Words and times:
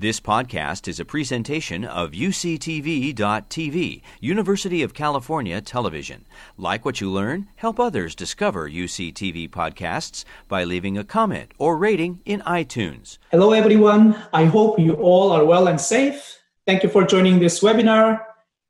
This 0.00 0.20
podcast 0.20 0.86
is 0.86 1.00
a 1.00 1.04
presentation 1.04 1.84
of 1.84 2.12
UCTV.tv, 2.12 4.02
University 4.20 4.82
of 4.84 4.94
California 4.94 5.60
Television. 5.60 6.24
Like 6.56 6.84
what 6.84 7.00
you 7.00 7.10
learn, 7.10 7.48
help 7.56 7.80
others 7.80 8.14
discover 8.14 8.70
UCTV 8.70 9.50
podcasts 9.50 10.24
by 10.46 10.62
leaving 10.62 10.96
a 10.96 11.02
comment 11.02 11.50
or 11.58 11.76
rating 11.76 12.20
in 12.24 12.42
iTunes. 12.42 13.18
Hello, 13.32 13.50
everyone. 13.50 14.14
I 14.32 14.44
hope 14.44 14.78
you 14.78 14.92
all 14.94 15.32
are 15.32 15.44
well 15.44 15.66
and 15.66 15.80
safe. 15.80 16.38
Thank 16.64 16.84
you 16.84 16.88
for 16.90 17.02
joining 17.02 17.40
this 17.40 17.58
webinar. 17.58 18.20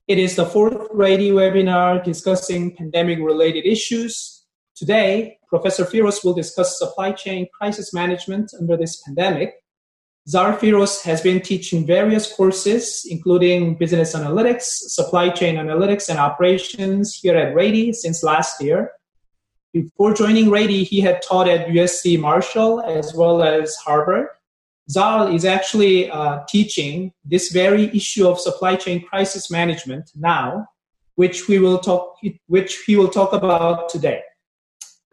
It 0.06 0.18
is 0.18 0.34
the 0.34 0.46
fourth 0.46 0.88
Rady 0.94 1.30
webinar 1.32 2.02
discussing 2.02 2.74
pandemic 2.74 3.18
related 3.18 3.66
issues. 3.66 4.46
Today, 4.74 5.36
Professor 5.46 5.84
Phiroz 5.84 6.24
will 6.24 6.32
discuss 6.32 6.78
supply 6.78 7.12
chain 7.12 7.46
crisis 7.52 7.92
management 7.92 8.50
under 8.58 8.78
this 8.78 9.02
pandemic. 9.02 9.56
Zal 10.28 10.52
Phiroz 10.58 11.02
has 11.04 11.22
been 11.22 11.40
teaching 11.40 11.86
various 11.86 12.30
courses, 12.30 13.06
including 13.08 13.76
business 13.76 14.14
analytics, 14.14 14.64
supply 14.64 15.30
chain 15.30 15.54
analytics, 15.54 16.10
and 16.10 16.18
operations 16.18 17.14
here 17.14 17.34
at 17.34 17.54
Rady 17.54 17.94
since 17.94 18.22
last 18.22 18.60
year. 18.60 18.92
Before 19.72 20.12
joining 20.12 20.50
Rady, 20.50 20.84
he 20.84 21.00
had 21.00 21.22
taught 21.22 21.48
at 21.48 21.68
USC 21.68 22.20
Marshall 22.20 22.82
as 22.82 23.14
well 23.14 23.42
as 23.42 23.74
Harvard. 23.76 24.26
Zal 24.90 25.34
is 25.34 25.46
actually 25.46 26.10
uh, 26.10 26.40
teaching 26.46 27.12
this 27.24 27.50
very 27.50 27.84
issue 27.96 28.28
of 28.28 28.38
supply 28.38 28.76
chain 28.76 29.02
crisis 29.02 29.50
management 29.50 30.10
now, 30.14 30.66
which 31.14 31.48
we 31.48 31.58
will 31.58 31.78
talk, 31.78 32.16
which 32.48 32.82
he 32.86 32.96
will 32.96 33.08
talk 33.08 33.32
about 33.32 33.88
today. 33.88 34.20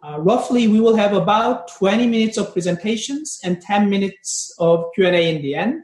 Uh, 0.05 0.19
roughly, 0.19 0.67
we 0.67 0.79
will 0.79 0.95
have 0.95 1.13
about 1.13 1.67
20 1.79 2.05
minutes 2.05 2.37
of 2.37 2.53
presentations 2.53 3.39
and 3.43 3.59
10 3.59 3.89
minutes 3.89 4.53
of 4.59 4.85
Q&A 4.93 5.35
in 5.35 5.41
the 5.41 5.55
end. 5.55 5.83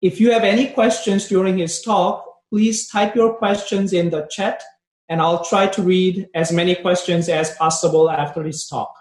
If 0.00 0.20
you 0.20 0.30
have 0.30 0.44
any 0.44 0.68
questions 0.68 1.26
during 1.26 1.58
his 1.58 1.82
talk, 1.82 2.24
please 2.50 2.88
type 2.88 3.16
your 3.16 3.34
questions 3.34 3.92
in 3.92 4.10
the 4.10 4.28
chat 4.30 4.62
and 5.08 5.20
I'll 5.20 5.44
try 5.44 5.66
to 5.66 5.82
read 5.82 6.28
as 6.34 6.52
many 6.52 6.76
questions 6.76 7.28
as 7.28 7.56
possible 7.56 8.08
after 8.08 8.44
his 8.44 8.68
talk. 8.68 8.94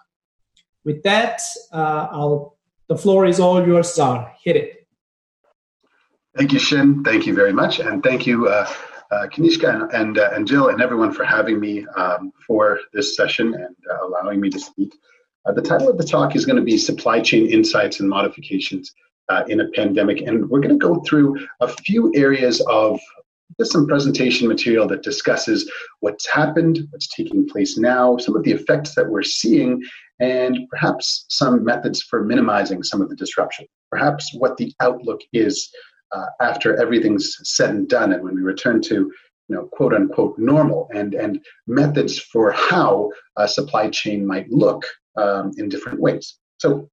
With 0.83 1.03
that, 1.03 1.39
uh, 1.71 2.07
I'll, 2.11 2.57
the 2.87 2.97
floor 2.97 3.27
is 3.27 3.39
all 3.39 3.65
yours, 3.65 3.93
Zal. 3.93 4.27
Hit 4.43 4.55
it. 4.55 4.87
Thank 6.35 6.53
you, 6.53 6.59
Shin. 6.59 7.03
Thank 7.03 7.27
you 7.27 7.35
very 7.35 7.53
much. 7.53 7.79
And 7.79 8.01
thank 8.01 8.25
you, 8.25 8.47
uh, 8.47 8.67
uh, 9.11 9.27
Kanishka 9.27 9.69
and 9.69 9.91
and, 9.93 10.17
uh, 10.17 10.31
and, 10.33 10.47
Jill 10.47 10.69
and 10.69 10.81
everyone 10.81 11.11
for 11.11 11.23
having 11.23 11.59
me 11.59 11.85
um, 11.97 12.31
for 12.47 12.79
this 12.93 13.15
session 13.15 13.53
and 13.53 13.75
uh, 13.89 14.07
allowing 14.07 14.39
me 14.39 14.49
to 14.49 14.59
speak. 14.59 14.93
Uh, 15.45 15.51
the 15.51 15.61
title 15.61 15.89
of 15.89 15.97
the 15.97 16.03
talk 16.03 16.35
is 16.35 16.45
going 16.45 16.57
to 16.57 16.61
be 16.61 16.77
Supply 16.77 17.19
Chain 17.19 17.47
Insights 17.47 17.99
and 17.99 18.09
Modifications 18.09 18.93
uh, 19.29 19.43
in 19.47 19.61
a 19.61 19.69
Pandemic. 19.69 20.21
And 20.21 20.49
we're 20.49 20.59
going 20.59 20.77
to 20.77 20.87
go 20.87 21.01
through 21.01 21.47
a 21.61 21.67
few 21.67 22.11
areas 22.15 22.61
of 22.69 22.99
just 23.59 23.71
some 23.71 23.87
presentation 23.87 24.47
material 24.47 24.87
that 24.87 25.03
discusses 25.03 25.69
what's 25.99 26.27
happened, 26.27 26.79
what's 26.91 27.07
taking 27.07 27.47
place 27.47 27.77
now, 27.77 28.17
some 28.17 28.35
of 28.35 28.43
the 28.43 28.51
effects 28.51 28.95
that 28.95 29.09
we're 29.09 29.23
seeing, 29.23 29.81
and 30.19 30.57
perhaps 30.69 31.25
some 31.29 31.63
methods 31.63 32.01
for 32.01 32.23
minimizing 32.23 32.83
some 32.83 33.01
of 33.01 33.09
the 33.09 33.15
disruption. 33.15 33.65
Perhaps 33.89 34.33
what 34.35 34.57
the 34.57 34.73
outlook 34.79 35.21
is 35.33 35.69
uh, 36.13 36.25
after 36.41 36.79
everything's 36.81 37.37
said 37.43 37.71
and 37.71 37.87
done 37.87 38.13
and 38.13 38.23
when 38.23 38.35
we 38.35 38.41
return 38.41 38.81
to 38.81 38.95
you 38.95 39.55
know 39.55 39.65
quote 39.71 39.93
unquote 39.93 40.37
normal 40.37 40.89
and 40.93 41.13
and 41.13 41.43
methods 41.67 42.19
for 42.19 42.51
how 42.51 43.09
a 43.37 43.47
supply 43.47 43.89
chain 43.89 44.25
might 44.25 44.49
look 44.49 44.85
um, 45.17 45.51
in 45.57 45.69
different 45.69 45.99
ways 45.99 46.37
so 46.57 46.89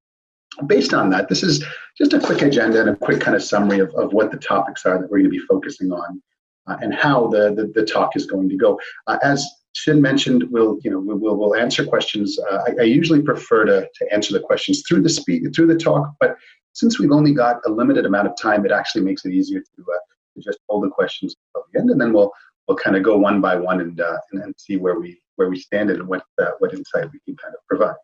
based 0.65 0.93
on 0.93 1.09
that 1.09 1.29
this 1.29 1.43
is 1.43 1.63
just 1.97 2.13
a 2.13 2.19
quick 2.19 2.41
agenda 2.41 2.81
and 2.81 2.89
a 2.89 2.95
quick 2.95 3.21
kind 3.21 3.35
of 3.35 3.43
summary 3.43 3.79
of, 3.79 3.93
of 3.95 4.13
what 4.13 4.31
the 4.31 4.37
topics 4.37 4.85
are 4.85 4.99
that 4.99 5.09
we're 5.09 5.19
going 5.19 5.23
to 5.23 5.29
be 5.29 5.39
focusing 5.39 5.91
on 5.91 6.21
uh, 6.67 6.77
and 6.81 6.93
how 6.93 7.27
the, 7.27 7.53
the, 7.55 7.71
the 7.75 7.85
talk 7.85 8.15
is 8.15 8.25
going 8.25 8.49
to 8.49 8.57
go 8.57 8.79
uh, 9.07 9.17
as 9.23 9.45
Shin 9.73 10.01
mentioned, 10.01 10.45
we'll 10.49 10.79
you 10.83 10.89
know 10.89 10.99
we'll 10.99 11.35
we'll 11.35 11.55
answer 11.55 11.85
questions. 11.85 12.39
Uh, 12.39 12.63
I, 12.67 12.81
I, 12.81 12.83
usually 12.85 13.21
prefer 13.21 13.65
to, 13.65 13.87
to 13.93 14.13
answer 14.13 14.33
the 14.33 14.39
questions 14.39 14.83
through 14.87 15.03
the 15.03 15.09
speak 15.09 15.43
through 15.53 15.67
the 15.67 15.77
talk, 15.77 16.11
but 16.19 16.37
since 16.73 16.99
we've 16.99 17.11
only 17.11 17.33
got 17.33 17.57
a 17.65 17.69
limited 17.69 18.05
amount 18.05 18.27
of 18.27 18.37
time, 18.37 18.65
it 18.65 18.71
actually 18.71 19.03
makes 19.03 19.25
it 19.25 19.33
easier 19.33 19.59
to, 19.59 19.81
uh, 19.81 19.97
to 20.35 20.41
just 20.41 20.59
hold 20.69 20.83
the 20.83 20.89
questions 20.89 21.35
until 21.55 21.65
the 21.71 21.79
end, 21.79 21.89
and 21.89 21.99
then 21.99 22.13
we'll 22.13 22.31
we'll 22.67 22.77
kind 22.77 22.95
of 22.95 23.03
go 23.03 23.17
one 23.17 23.41
by 23.41 23.55
one 23.55 23.81
and, 23.81 23.99
uh, 23.99 24.17
and, 24.31 24.43
and 24.43 24.55
see 24.57 24.77
where 24.77 24.99
we 24.99 25.19
where 25.35 25.49
we 25.49 25.59
stand 25.59 25.89
and 25.89 26.07
what 26.07 26.23
uh, 26.41 26.51
what 26.59 26.73
insight 26.73 27.09
we 27.11 27.19
can 27.25 27.35
kind 27.35 27.53
of 27.53 27.65
provide. 27.67 27.95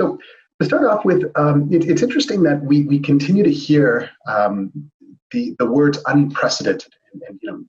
So 0.00 0.18
to 0.60 0.66
start 0.66 0.84
off 0.86 1.04
with, 1.04 1.30
um, 1.36 1.68
it, 1.72 1.88
it's 1.88 2.02
interesting 2.02 2.42
that 2.44 2.62
we 2.62 2.84
we 2.84 2.98
continue 2.98 3.44
to 3.44 3.52
hear 3.52 4.10
um, 4.26 4.72
the 5.30 5.54
the 5.58 5.66
words 5.66 5.98
unprecedented 6.06 6.92
and, 7.12 7.22
and, 7.28 7.38
you 7.42 7.50
know 7.50 7.62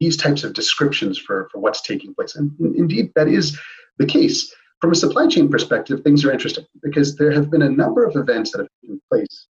these 0.00 0.16
types 0.16 0.44
of 0.44 0.52
descriptions 0.52 1.18
for 1.18 1.48
for 1.50 1.58
what's 1.58 1.82
taking 1.82 2.14
place, 2.14 2.36
and 2.36 2.50
indeed 2.76 3.10
that 3.16 3.28
is 3.28 3.58
the 3.98 4.06
case. 4.06 4.54
From 4.80 4.92
a 4.92 4.96
supply 4.96 5.26
chain 5.28 5.48
perspective, 5.48 6.02
things 6.02 6.26
are 6.26 6.32
interesting 6.32 6.66
because 6.82 7.16
there 7.16 7.30
have 7.30 7.50
been 7.50 7.62
a 7.62 7.70
number 7.70 8.04
of 8.04 8.16
events 8.16 8.50
that 8.50 8.58
have 8.58 8.68
taken 8.82 9.00
place 9.10 9.46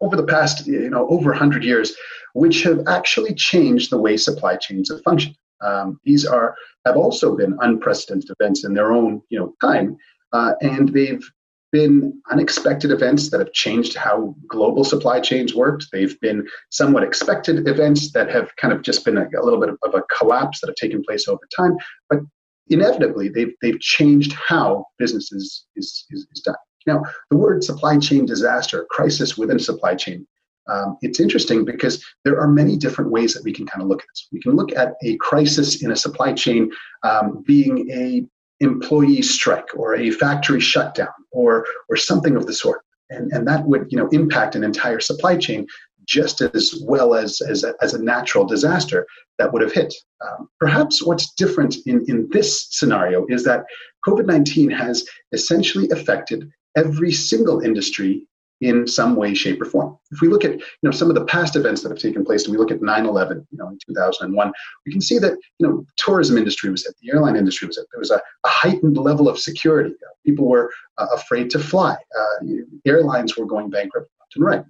over 0.00 0.16
the 0.16 0.24
past, 0.24 0.66
you 0.66 0.90
know, 0.90 1.08
over 1.08 1.30
100 1.30 1.64
years, 1.64 1.94
which 2.34 2.62
have 2.62 2.80
actually 2.86 3.34
changed 3.34 3.90
the 3.90 3.98
way 3.98 4.16
supply 4.16 4.56
chains 4.56 4.90
have 4.90 5.02
functioned. 5.02 5.36
Um, 5.62 5.98
these 6.04 6.26
are 6.26 6.54
have 6.84 6.96
also 6.96 7.34
been 7.34 7.56
unprecedented 7.60 8.30
events 8.38 8.64
in 8.64 8.74
their 8.74 8.92
own, 8.92 9.22
you 9.30 9.38
know, 9.38 9.54
time, 9.60 9.96
uh, 10.32 10.52
and 10.60 10.90
they've 10.90 11.24
been 11.72 12.22
unexpected 12.30 12.90
events 12.90 13.30
that 13.30 13.40
have 13.40 13.52
changed 13.52 13.96
how 13.96 14.34
global 14.48 14.84
supply 14.84 15.20
chains 15.20 15.54
worked. 15.54 15.86
They've 15.92 16.18
been 16.20 16.46
somewhat 16.70 17.02
expected 17.02 17.66
events 17.66 18.12
that 18.12 18.30
have 18.30 18.54
kind 18.56 18.72
of 18.72 18.82
just 18.82 19.04
been 19.04 19.16
a, 19.16 19.26
a 19.38 19.42
little 19.42 19.60
bit 19.60 19.70
of, 19.70 19.94
a 19.94 20.02
collapse 20.16 20.60
that 20.60 20.68
have 20.68 20.76
taken 20.76 21.02
place 21.02 21.26
over 21.26 21.42
time. 21.56 21.76
But 22.08 22.20
inevitably, 22.68 23.28
they've 23.28 23.54
they've 23.62 23.80
changed 23.80 24.32
how 24.34 24.86
business 24.98 25.32
is, 25.32 25.66
is, 25.76 26.06
is, 26.10 26.26
is 26.32 26.40
done. 26.42 26.54
Now, 26.86 27.02
the 27.30 27.36
word 27.36 27.64
supply 27.64 27.98
chain 27.98 28.26
disaster, 28.26 28.86
crisis 28.90 29.36
within 29.36 29.58
supply 29.58 29.94
chain, 29.94 30.26
um, 30.68 30.96
it's 31.02 31.20
interesting 31.20 31.64
because 31.64 32.04
there 32.24 32.40
are 32.40 32.48
many 32.48 32.76
different 32.76 33.10
ways 33.10 33.34
that 33.34 33.44
we 33.44 33.52
can 33.52 33.66
kind 33.66 33.82
of 33.82 33.88
look 33.88 34.02
at 34.02 34.08
this. 34.12 34.28
We 34.32 34.40
can 34.40 34.52
look 34.52 34.72
at 34.74 34.94
a 35.02 35.16
crisis 35.18 35.82
in 35.82 35.92
a 35.92 35.96
supply 35.96 36.32
chain 36.32 36.70
um, 37.02 37.42
being 37.46 37.90
a 37.90 38.26
employee 38.60 39.22
strike 39.22 39.68
or 39.76 39.96
a 39.96 40.10
factory 40.10 40.60
shutdown 40.60 41.08
or 41.30 41.66
or 41.88 41.96
something 41.96 42.36
of 42.36 42.46
the 42.46 42.52
sort, 42.52 42.80
and 43.10 43.30
and 43.32 43.46
that 43.46 43.64
would 43.66 43.86
you 43.90 43.98
know 43.98 44.08
impact 44.08 44.54
an 44.56 44.64
entire 44.64 45.00
supply 45.00 45.36
chain 45.36 45.66
just 46.06 46.40
as 46.40 46.82
well 46.84 47.14
as 47.14 47.40
as 47.40 47.64
a, 47.64 47.74
as 47.82 47.94
a 47.94 48.02
natural 48.02 48.44
disaster 48.44 49.06
that 49.38 49.52
would 49.52 49.62
have 49.62 49.72
hit. 49.72 49.94
Um, 50.20 50.48
perhaps 50.58 51.04
what's 51.04 51.32
different 51.34 51.76
in 51.86 52.04
in 52.08 52.28
this 52.32 52.68
scenario 52.70 53.26
is 53.28 53.44
that 53.44 53.64
COVID 54.06 54.26
nineteen 54.26 54.70
has 54.70 55.06
essentially 55.32 55.88
affected 55.90 56.50
every 56.76 57.12
single 57.12 57.60
industry 57.60 58.26
in 58.62 58.86
some 58.86 59.16
way, 59.16 59.34
shape, 59.34 59.60
or 59.60 59.66
form. 59.66 59.98
If 60.10 60.20
we 60.22 60.28
look 60.28 60.44
at 60.44 60.52
you 60.52 60.60
know 60.82 60.90
some 60.90 61.10
of 61.10 61.14
the 61.14 61.24
past 61.26 61.56
events 61.56 61.82
that 61.82 61.90
have 61.90 61.98
taken 61.98 62.24
place, 62.24 62.44
and 62.44 62.52
we 62.52 62.58
look 62.58 62.70
at 62.70 62.80
9/11, 62.80 63.46
you 63.50 63.58
know, 63.58 63.68
in 63.68 63.78
2001, 63.86 64.52
we 64.86 64.92
can 64.92 65.00
see 65.00 65.18
that 65.18 65.32
you 65.58 65.66
know 65.66 65.84
tourism 65.96 66.38
industry 66.38 66.70
was 66.70 66.84
hit, 66.86 66.94
the 67.02 67.10
airline 67.12 67.36
industry 67.36 67.66
was 67.66 67.76
hit. 67.76 67.86
There 67.92 68.00
was 68.00 68.10
a, 68.10 68.16
a 68.16 68.48
heightened 68.48 68.96
level 68.96 69.28
of 69.28 69.38
security. 69.38 69.94
People 70.24 70.48
were 70.48 70.70
uh, 70.98 71.06
afraid 71.12 71.50
to 71.50 71.58
fly. 71.58 71.96
Uh, 72.18 72.46
airlines 72.86 73.36
were 73.36 73.46
going 73.46 73.68
bankrupt 73.68 74.08
left 74.26 74.36
and 74.36 74.44
right. 74.44 74.64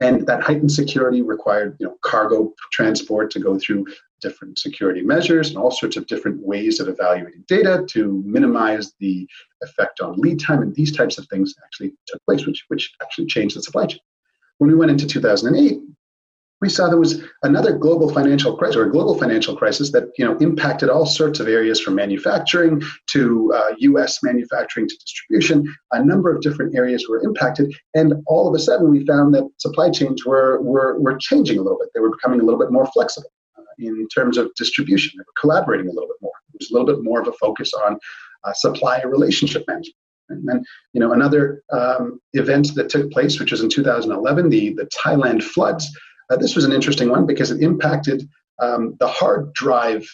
And 0.00 0.26
that 0.26 0.42
heightened 0.42 0.72
security 0.72 1.20
required, 1.20 1.76
you 1.78 1.86
know, 1.86 1.96
cargo 2.02 2.54
transport 2.72 3.30
to 3.32 3.38
go 3.38 3.58
through 3.58 3.86
different 4.20 4.58
security 4.58 5.02
measures 5.02 5.48
and 5.48 5.58
all 5.58 5.70
sorts 5.70 5.96
of 5.96 6.06
different 6.06 6.40
ways 6.40 6.80
of 6.80 6.88
evaluating 6.88 7.44
data 7.48 7.84
to 7.88 8.22
minimize 8.24 8.94
the 8.98 9.28
effect 9.62 10.00
on 10.00 10.16
lead 10.16 10.40
time. 10.40 10.62
And 10.62 10.74
these 10.74 10.96
types 10.96 11.18
of 11.18 11.26
things 11.28 11.54
actually 11.64 11.92
took 12.06 12.24
place, 12.24 12.46
which, 12.46 12.64
which 12.68 12.92
actually 13.02 13.26
changed 13.26 13.56
the 13.56 13.62
supply 13.62 13.86
chain. 13.86 14.00
When 14.58 14.70
we 14.70 14.76
went 14.76 14.90
into 14.90 15.06
2008, 15.06 15.80
we 16.60 16.68
saw 16.68 16.88
there 16.88 16.98
was 16.98 17.22
another 17.42 17.76
global 17.76 18.12
financial 18.12 18.56
crisis 18.56 18.76
or 18.76 18.84
a 18.84 18.90
global 18.90 19.18
financial 19.18 19.56
crisis 19.56 19.92
that 19.92 20.10
you 20.18 20.24
know 20.24 20.36
impacted 20.38 20.88
all 20.88 21.06
sorts 21.06 21.40
of 21.40 21.48
areas 21.48 21.80
from 21.80 21.94
manufacturing 21.94 22.82
to 23.10 23.52
uh, 23.54 23.74
U.S. 23.78 24.22
manufacturing 24.22 24.88
to 24.88 24.96
distribution. 24.96 25.74
A 25.92 26.04
number 26.04 26.34
of 26.34 26.42
different 26.42 26.74
areas 26.74 27.06
were 27.08 27.20
impacted, 27.22 27.72
and 27.94 28.14
all 28.26 28.48
of 28.48 28.54
a 28.54 28.58
sudden 28.58 28.90
we 28.90 29.06
found 29.06 29.34
that 29.34 29.48
supply 29.58 29.90
chains 29.90 30.24
were 30.26 30.60
were, 30.60 30.98
were 31.00 31.16
changing 31.18 31.58
a 31.58 31.62
little 31.62 31.78
bit. 31.78 31.88
They 31.94 32.00
were 32.00 32.10
becoming 32.10 32.40
a 32.40 32.44
little 32.44 32.60
bit 32.60 32.70
more 32.70 32.86
flexible 32.86 33.30
in 33.78 34.08
terms 34.08 34.36
of 34.36 34.50
distribution. 34.56 35.12
They 35.16 35.22
were 35.22 35.40
collaborating 35.40 35.88
a 35.88 35.92
little 35.92 36.08
bit 36.08 36.20
more. 36.20 36.32
There 36.52 36.58
was 36.60 36.70
a 36.70 36.74
little 36.74 36.94
bit 36.94 37.04
more 37.04 37.20
of 37.20 37.28
a 37.28 37.32
focus 37.32 37.72
on 37.72 37.98
uh, 38.44 38.52
supplier 38.52 39.08
relationship 39.08 39.64
management. 39.66 39.96
And 40.28 40.48
then, 40.48 40.64
you 40.92 41.00
know, 41.00 41.12
another 41.12 41.62
um, 41.72 42.20
event 42.34 42.74
that 42.76 42.88
took 42.88 43.10
place, 43.10 43.40
which 43.40 43.50
was 43.50 43.62
in 43.62 43.68
2011, 43.68 44.48
the, 44.48 44.74
the 44.74 44.88
Thailand 45.04 45.42
floods. 45.42 45.90
Uh, 46.30 46.36
this 46.36 46.54
was 46.54 46.64
an 46.64 46.72
interesting 46.72 47.10
one 47.10 47.26
because 47.26 47.50
it 47.50 47.60
impacted 47.60 48.28
um, 48.60 48.96
the 49.00 49.08
hard 49.08 49.52
drive 49.52 50.06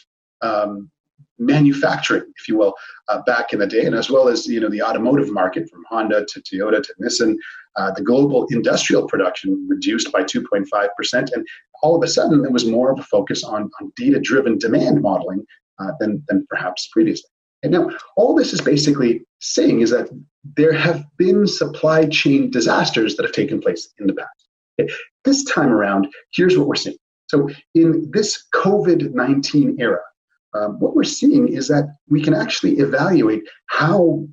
um, 0.43 0.91
manufacturing, 1.39 2.25
if 2.39 2.49
you 2.49 2.57
will, 2.57 2.75
uh, 3.09 3.21
back 3.23 3.53
in 3.53 3.59
the 3.59 3.67
day, 3.67 3.85
and 3.85 3.95
as 3.95 4.11
well 4.11 4.29
as 4.29 4.47
you 4.47 4.61
know 4.61 4.71
the 4.71 4.83
automotive 4.83 5.31
market 5.31 5.69
from 5.69 5.85
Honda 5.89 6.25
to 6.27 6.41
Toyota 6.41 6.83
to 6.83 6.95
Nissan. 7.03 7.37
Uh, 7.77 7.91
the 7.91 8.03
global 8.03 8.47
industrial 8.51 9.07
production 9.07 9.67
reduced 9.69 10.11
by 10.11 10.23
2.5%. 10.23 10.89
And 11.13 11.47
all 11.83 11.95
of 11.95 12.03
a 12.03 12.09
sudden, 12.09 12.41
there 12.41 12.51
was 12.51 12.65
more 12.65 12.91
of 12.91 12.99
a 12.99 13.03
focus 13.03 13.45
on, 13.45 13.71
on 13.81 13.93
data 13.97 14.19
driven 14.19 14.57
demand 14.57 15.03
modeling 15.03 15.45
uh, 15.79 15.93
than, 16.01 16.25
than 16.29 16.47
perhaps 16.49 16.89
previously. 16.91 17.29
And 17.62 17.73
now, 17.73 17.91
all 18.17 18.35
this 18.35 18.55
is 18.55 18.62
basically 18.62 19.27
saying 19.41 19.81
is 19.81 19.91
that 19.91 20.09
there 20.57 20.73
have 20.73 21.05
been 21.19 21.47
supply 21.47 22.07
chain 22.07 22.51
disasters 22.51 23.17
that 23.17 23.25
have 23.25 23.35
taken 23.35 23.61
place 23.61 23.93
in 23.99 24.07
the 24.07 24.15
past. 24.15 24.46
This 25.25 25.44
time 25.44 25.73
around, 25.73 26.08
here's 26.32 26.56
what 26.56 26.69
we're 26.69 26.75
seeing. 26.76 26.96
So, 27.28 27.49
in 27.75 28.08
this 28.12 28.44
COVID 28.55 29.12
19 29.12 29.76
era, 29.81 30.00
um, 30.55 30.78
what 30.78 30.94
we're 30.94 31.05
seeing 31.05 31.49
is 31.49 31.69
that 31.69 31.88
we 32.08 32.23
can 32.23 32.34
actually 32.34 32.78
evaluate 32.78 33.43
how 33.67 34.26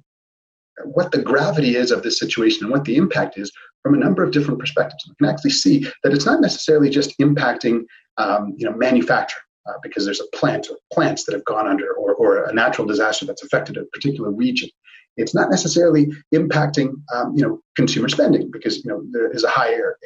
what 0.86 1.12
the 1.12 1.22
gravity 1.22 1.76
is 1.76 1.92
of 1.92 2.04
this 2.04 2.20
situation 2.20 2.64
and 2.64 2.72
what 2.72 2.84
the 2.84 2.96
impact 2.96 3.38
is 3.38 3.52
from 3.84 3.94
a 3.94 3.98
number 3.98 4.24
of 4.24 4.32
different 4.32 4.60
perspectives. 4.60 5.04
We 5.08 5.16
can 5.16 5.34
actually 5.34 5.52
see 5.52 5.88
that 6.04 6.14
it's 6.14 6.26
not 6.26 6.42
necessarily 6.42 6.90
just 6.90 7.18
impacting 7.20 7.84
um, 8.18 8.54
you 8.58 8.70
know 8.70 8.76
manufacturing 8.76 9.44
uh, 9.68 9.74
because 9.82 10.06
there's 10.06 10.22
a 10.22 10.38
plant 10.38 10.68
or 10.70 10.78
plants 10.92 11.26
that 11.26 11.34
have 11.34 11.46
gone 11.46 11.68
under 11.68 11.94
or, 11.94 12.14
or 12.16 12.44
a 12.46 12.54
natural 12.54 12.88
disaster 12.88 13.26
that's 13.26 13.44
affected 13.44 13.78
a 13.78 13.86
particular 13.86 14.32
region. 14.32 14.70
It's 15.18 15.36
not 15.36 15.50
necessarily 15.50 16.12
impacting 16.34 16.94
um, 17.14 17.34
you 17.36 17.44
know 17.44 17.60
consumer 17.76 18.10
spending 18.10 18.50
because 18.52 18.84
you 18.84 18.92
know 18.92 19.04
there 19.12 19.32
is 19.32 19.44
a 19.44 19.50
higher 19.50 19.98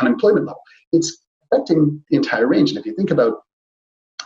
unemployment 0.00 0.46
level. 0.46 0.60
It's 0.92 1.24
affecting 1.54 2.02
the 2.10 2.16
entire 2.16 2.46
range. 2.46 2.70
And 2.70 2.78
if 2.78 2.86
you 2.86 2.94
think 2.94 3.10
about 3.10 3.42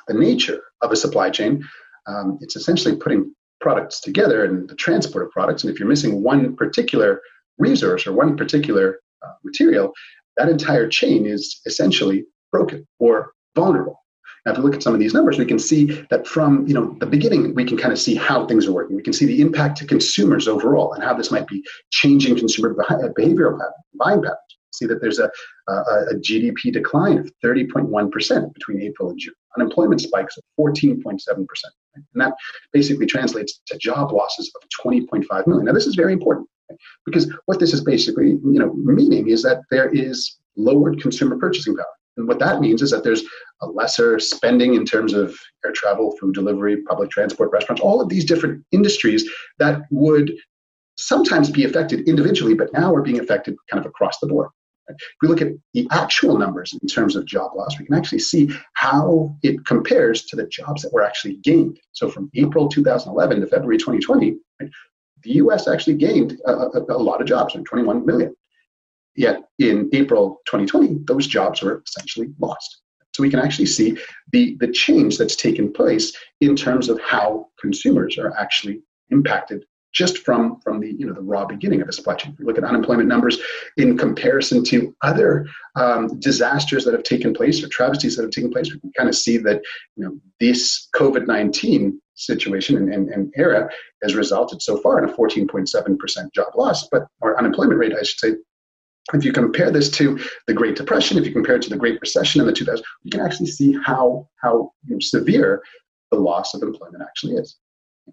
the 0.07 0.15
nature 0.15 0.61
of 0.83 0.93
a 0.93 0.97
supply 0.97 1.31
chain, 1.31 1.67
um, 2.07 2.39
it's 2.41 2.57
essentially 2.57 2.97
putting 2.97 3.35
products 3.61 4.01
together 4.01 4.45
and 4.45 4.69
the 4.69 4.75
transport 4.75 5.25
of 5.25 5.31
products. 5.31 5.65
And 5.65 5.73
if 5.73 5.79
you're 5.79 5.89
missing 5.89 6.23
one 6.23 6.57
particular 6.57 7.21
resource 7.59 8.07
or 8.07 8.13
one 8.13 8.37
particular 8.37 9.01
uh, 9.23 9.33
material, 9.45 9.93
that 10.37 10.49
entire 10.49 10.89
chain 10.89 11.27
is 11.27 11.61
essentially 11.67 12.25
broken 12.53 12.87
or 12.99 13.33
vulnerable. 13.55 14.01
If 14.51 14.59
we 14.59 14.65
look 14.65 14.75
at 14.75 14.83
some 14.83 14.95
of 14.95 15.01
these 15.01 15.15
numbers, 15.15 15.39
we 15.39 15.45
can 15.45 15.59
see 15.59 15.87
that 16.11 16.27
from 16.27 16.67
you 16.67 16.75
know 16.75 16.97
the 17.01 17.07
beginning, 17.07 17.55
we 17.55 17.65
can 17.65 17.77
kind 17.77 17.93
of 17.93 17.99
see 17.99 18.15
how 18.15 18.47
things 18.47 18.67
are 18.67 18.73
working. 18.73 18.97
We 18.97 19.03
can 19.03 19.13
see 19.13 19.27
the 19.27 19.41
impact 19.41 19.79
to 19.79 19.87
consumers 19.87 20.49
overall 20.49 20.93
and 20.93 21.03
how 21.03 21.15
this 21.15 21.31
might 21.31 21.47
be 21.47 21.65
changing 21.91 22.37
consumer 22.37 22.77
uh, 22.89 23.09
behavioral 23.17 23.59
patterns, 23.59 23.85
buying 23.95 24.23
patterns. 24.23 24.39
See 24.73 24.87
that 24.87 25.01
there's 25.01 25.19
a, 25.19 25.31
a, 25.69 25.73
a 25.73 26.15
GDP 26.15 26.73
decline 26.73 27.19
of 27.19 27.31
30.1% 27.45 28.55
between 28.55 28.83
April 28.83 29.11
and 29.11 29.19
June. 29.19 29.35
Unemployment 29.57 30.01
spikes 30.01 30.37
of 30.37 30.45
14.7%. 30.61 31.19
And 31.95 32.05
that 32.15 32.35
basically 32.73 33.07
translates 33.07 33.61
to 33.67 33.79
job 33.79 34.13
losses 34.13 34.53
of 34.55 34.69
20.5 34.85 35.47
million. 35.47 35.67
Now, 35.67 35.73
this 35.73 35.87
is 35.87 35.97
very 35.97 36.13
important 36.13 36.49
because 37.07 37.33
what 37.47 37.59
this 37.59 37.73
is 37.73 37.83
basically 37.83 38.29
you 38.29 38.59
know, 38.59 38.73
meaning 38.75 39.29
is 39.29 39.43
that 39.43 39.63
there 39.71 39.89
is 39.89 40.39
lowered 40.57 41.01
consumer 41.01 41.37
purchasing 41.39 41.75
power. 41.75 41.87
And 42.19 42.29
what 42.29 42.39
that 42.41 42.61
means 42.61 42.83
is 42.83 42.91
that 42.91 43.05
there's 43.05 43.23
a 43.63 43.67
lesser 43.67 44.19
spending 44.19 44.75
in 44.75 44.85
terms 44.85 45.15
of 45.15 45.37
air 45.65 45.73
travel, 45.73 46.17
food 46.21 46.35
delivery, 46.35 46.83
public 46.83 47.11
transport, 47.11 47.51
restaurants, 47.53 47.81
all 47.81 48.01
of 48.01 48.09
these 48.09 48.25
different 48.25 48.65
industries 48.73 49.29
that 49.59 49.83
would 49.91 50.33
sometimes 50.99 51.51
be 51.51 51.65
affected 51.65 52.09
individually, 52.09 52.55
but 52.55 52.73
now 52.73 52.95
are 52.95 53.03
being 53.03 53.21
affected 53.21 53.57
kind 53.71 53.85
of 53.85 53.89
across 53.89 54.19
the 54.19 54.27
board. 54.27 54.51
If 54.89 54.97
we 55.23 55.29
look 55.29 55.43
at 55.43 55.53
the 55.75 55.87
actual 55.91 56.39
numbers 56.39 56.75
in 56.81 56.89
terms 56.89 57.15
of 57.15 57.27
job 57.27 57.53
loss, 57.55 57.79
we 57.79 57.85
can 57.85 57.95
actually 57.95 58.21
see 58.21 58.51
how 58.73 59.37
it 59.43 59.65
compares 59.67 60.25
to 60.27 60.37
the 60.37 60.47
jobs 60.47 60.83
that 60.83 60.93
were 60.93 61.03
actually 61.03 61.37
gained. 61.37 61.79
So 61.93 62.09
from 62.09 62.31
April 62.35 62.69
2011 62.69 63.41
to 63.41 63.47
February 63.47 63.77
2020, 63.77 64.37
right, 64.61 64.71
the 65.25 65.33
US 65.33 65.69
actually 65.69 65.97
gained 65.97 66.41
a, 66.47 66.53
a, 66.53 66.85
a 66.89 66.99
lot 66.99 67.21
of 67.21 67.27
jobs, 67.27 67.55
21 67.55 68.07
million. 68.07 68.35
Yet 69.19 69.41
in 69.59 69.91
April 69.93 70.41
2020, 70.47 71.01
those 71.05 71.27
jobs 71.27 71.61
were 71.61 71.83
essentially 71.87 72.29
lost. 72.39 72.83
So 73.13 73.25
we 73.25 73.31
can 73.31 73.41
actually 73.41 73.67
see 73.67 73.99
the, 74.33 74.57
the 74.61 74.69
change 74.69 75.19
that's 75.19 75.35
taken 75.35 75.73
place 75.73 76.17
in 76.41 76.55
terms 76.55 76.89
of 76.89 77.01
how 77.01 77.49
consumers 77.61 78.17
are 78.17 78.33
actually 78.39 78.81
impacted 79.11 79.65
just 79.93 80.19
from 80.19 80.61
from 80.61 80.81
the 80.81 80.95
you 80.99 81.07
know 81.07 81.15
the 81.15 81.21
raw 81.21 81.45
beginning 81.47 81.81
of 81.81 81.89
a 81.89 81.93
supply 81.93 82.15
chain. 82.15 82.33
If 82.33 82.39
we 82.39 82.45
look 82.45 82.59
at 82.59 82.65
unemployment 82.65 83.09
numbers 83.09 83.39
in 83.77 83.97
comparison 83.97 84.63
to 84.65 84.95
other 85.03 85.49
um, 85.75 86.21
disasters 86.21 86.85
that 86.85 86.93
have 86.93 87.03
taken 87.03 87.33
place 87.33 87.65
or 87.65 87.69
travesties 87.69 88.15
that 88.17 88.23
have 88.23 88.31
taken 88.31 88.53
place, 88.53 88.73
we 88.73 88.79
can 88.79 88.93
kind 88.97 89.09
of 89.09 89.17
see 89.17 89.39
that 89.39 89.63
you 89.97 90.05
know 90.05 90.17
this 90.39 90.89
COVID 90.95 91.27
nineteen 91.27 92.01
situation 92.15 92.77
and, 92.77 92.93
and, 92.93 93.09
and, 93.09 93.33
era 93.37 93.71
has 94.03 94.15
resulted 94.15 94.61
so 94.61 94.77
far 94.79 94.99
in 94.99 95.09
a 95.09 95.13
14.7% 95.13 96.35
job 96.35 96.49
loss, 96.57 96.89
but 96.89 97.07
or 97.21 97.39
unemployment 97.39 97.79
rate, 97.79 97.93
I 97.95 98.03
should 98.03 98.19
say. 98.19 98.35
If 99.15 99.25
you 99.25 99.33
compare 99.33 99.71
this 99.71 99.91
to 99.93 100.19
the 100.47 100.55
Great 100.55 100.77
Depression, 100.77 101.19
if 101.19 101.25
you 101.25 101.33
compare 101.33 101.57
it 101.57 101.63
to 101.63 101.71
the 101.71 101.77
Great 101.77 102.01
Recession 102.01 102.41
in 102.41 102.47
the 102.47 102.53
2000s, 102.53 102.83
you 103.05 103.11
can 103.11 103.21
actually 103.21 103.47
see 103.47 103.77
how 103.85 104.29
how 104.43 104.73
you 104.87 104.95
know, 104.95 105.01
severe 105.01 105.63
the 106.11 106.19
loss 106.19 106.55
of 106.55 106.63
employment 106.63 107.03
actually 107.03 107.35
is. 107.35 107.57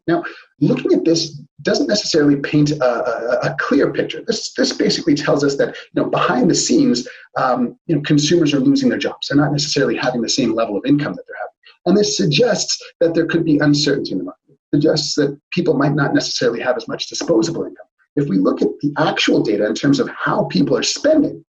Now, 0.08 0.24
looking 0.60 0.94
at 0.94 1.06
this 1.06 1.42
doesn't 1.62 1.88
necessarily 1.88 2.36
paint 2.36 2.72
a, 2.72 2.84
a, 2.84 3.52
a, 3.52 3.56
clear 3.60 3.92
picture. 3.92 4.24
This, 4.28 4.54
this 4.54 4.74
basically 4.74 5.16
tells 5.16 5.44
us 5.44 5.56
that 5.56 5.76
you 5.94 6.04
know, 6.04 6.10
behind 6.10 6.50
the 6.50 6.56
scenes, 6.56 7.08
um, 7.38 7.78
you 7.88 7.96
know, 7.96 8.02
consumers 8.02 8.54
are 8.54 8.60
losing 8.60 8.90
their 8.90 8.98
jobs. 8.98 9.28
They're 9.28 9.38
not 9.38 9.52
necessarily 9.52 9.96
having 9.96 10.22
the 10.22 10.30
same 10.30 10.54
level 10.54 10.78
of 10.78 10.86
income 10.86 11.14
that 11.14 11.24
they're 11.28 11.38
having. 11.38 11.56
And 11.86 11.98
this 11.98 12.18
suggests 12.18 12.82
that 13.00 13.14
there 13.14 13.26
could 13.26 13.46
be 13.46 13.60
uncertainty 13.60 14.12
in 14.12 14.20
the 14.20 14.24
market. 14.26 14.42
It 14.50 14.58
suggests 14.74 15.16
that 15.16 15.40
people 15.52 15.76
might 15.76 15.94
not 15.94 16.14
necessarily 16.14 16.60
have 16.60 16.78
as 16.78 16.88
much 16.88 17.08
disposable 17.08 17.64
income. 17.64 17.88
If 18.16 18.30
we 18.30 18.38
look 18.38 18.62
at 18.62 18.70
the 18.82 18.94
actual 18.98 19.42
data 19.42 19.66
in 19.66 19.76
terms 19.76 20.00
of 20.00 20.10
how 20.10 20.46
people 20.46 20.78
are 20.78 20.84
spending, 20.84 21.44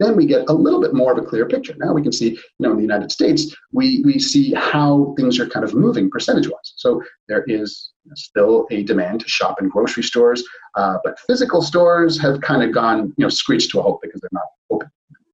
then 0.00 0.16
we 0.16 0.26
get 0.26 0.48
a 0.48 0.52
little 0.52 0.80
bit 0.80 0.92
more 0.92 1.12
of 1.12 1.18
a 1.18 1.26
clear 1.26 1.46
picture. 1.46 1.74
Now 1.78 1.92
we 1.92 2.02
can 2.02 2.12
see, 2.12 2.30
you 2.30 2.40
know, 2.58 2.70
in 2.72 2.76
the 2.76 2.82
United 2.82 3.12
States, 3.12 3.54
we, 3.72 4.02
we 4.04 4.18
see 4.18 4.52
how 4.52 5.14
things 5.16 5.38
are 5.38 5.46
kind 5.46 5.64
of 5.64 5.74
moving 5.74 6.10
percentage 6.10 6.48
wise. 6.48 6.72
So 6.76 7.02
there 7.28 7.44
is 7.46 7.92
still 8.14 8.66
a 8.70 8.82
demand 8.82 9.20
to 9.20 9.28
shop 9.28 9.60
in 9.60 9.68
grocery 9.68 10.02
stores, 10.02 10.44
uh, 10.74 10.98
but 11.04 11.18
physical 11.20 11.62
stores 11.62 12.20
have 12.20 12.40
kind 12.40 12.62
of 12.62 12.72
gone, 12.72 13.14
you 13.16 13.24
know, 13.24 13.28
screeched 13.28 13.70
to 13.70 13.78
a 13.78 13.82
halt 13.82 14.00
because 14.02 14.20
they're 14.20 14.30
not 14.32 14.46
open. 14.70 14.88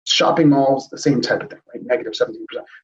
Shopping 0.05 0.49
malls, 0.49 0.89
the 0.91 0.99
same 0.99 1.21
type 1.21 1.43
of 1.43 1.51
thing, 1.51 1.61
right? 1.73 1.85
Negative 1.85 2.13
17%. 2.13 2.37